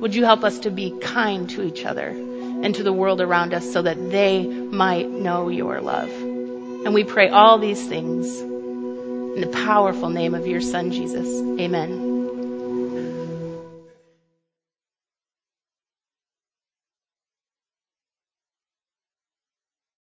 Would 0.00 0.14
you 0.14 0.24
help 0.24 0.44
us 0.44 0.60
to 0.60 0.70
be 0.70 0.90
kind 1.00 1.48
to 1.50 1.62
each 1.62 1.84
other 1.84 2.08
and 2.08 2.74
to 2.74 2.82
the 2.82 2.92
world 2.92 3.20
around 3.20 3.54
us 3.54 3.70
so 3.72 3.82
that 3.82 4.10
they 4.10 4.46
might 4.46 5.08
know 5.10 5.48
your 5.48 5.80
love? 5.80 6.10
And 6.10 6.94
we 6.94 7.04
pray 7.04 7.28
all 7.28 7.58
these 7.58 7.84
things 7.86 8.40
in 8.40 9.40
the 9.40 9.48
powerful 9.66 10.08
name 10.08 10.34
of 10.34 10.46
your 10.46 10.60
Son, 10.60 10.92
Jesus. 10.92 11.26
Amen. 11.60 12.05